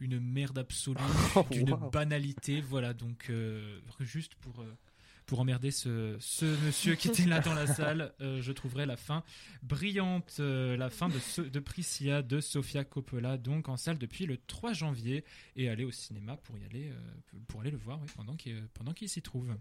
une 0.01 0.19
merde 0.21 0.59
absolue, 0.59 0.99
Oh, 1.37 1.45
d'une 1.51 1.71
wow. 1.71 1.91
banalité. 1.91 2.61
Voilà, 2.61 2.95
donc 2.95 3.27
euh, 3.31 3.81
juste 4.01 4.35
pour. 4.37 4.61
euh, 4.61 4.77
pour 5.25 5.39
emmerder 5.39 5.71
ce, 5.71 6.17
ce 6.19 6.45
monsieur 6.67 6.97
qui 6.97 7.07
était 7.09 7.27
là 7.27 7.39
dans 7.39 7.55
la 7.55 7.69
salle, 7.69 8.13
euh, 8.21 8.43
je 8.43 8.51
trouverai 8.51 8.87
la 8.87 8.97
fin 8.97 9.23
brillante, 9.63 10.37
euh, 10.41 10.77
la 10.77 10.91
fin 10.91 11.09
de, 11.09 11.19
ce- 11.21 11.41
de 11.43 11.61
Priscilla 11.61 12.23
de 12.23 12.41
Sofia 12.41 12.85
Coppola, 12.85 13.39
donc 13.39 13.69
en 13.69 13.77
salle 13.77 13.99
depuis 13.99 14.27
le 14.27 14.37
3 14.37 14.73
janvier 14.73 15.25
et 15.55 15.69
aller 15.69 15.85
au 15.85 15.93
cinéma 15.93 16.37
pour 16.39 16.59
y 16.59 16.65
aller, 16.65 16.91
euh, 16.91 17.39
pour 17.47 17.61
aller 17.61 17.71
le 17.71 17.77
voir 17.79 18.01
oui, 18.03 18.09
pendant 18.17 18.35
qu'il 18.35 18.67
pendant 18.75 18.93
qu'il 18.93 19.09
s'y 19.09 19.23
trouve. 19.23 19.57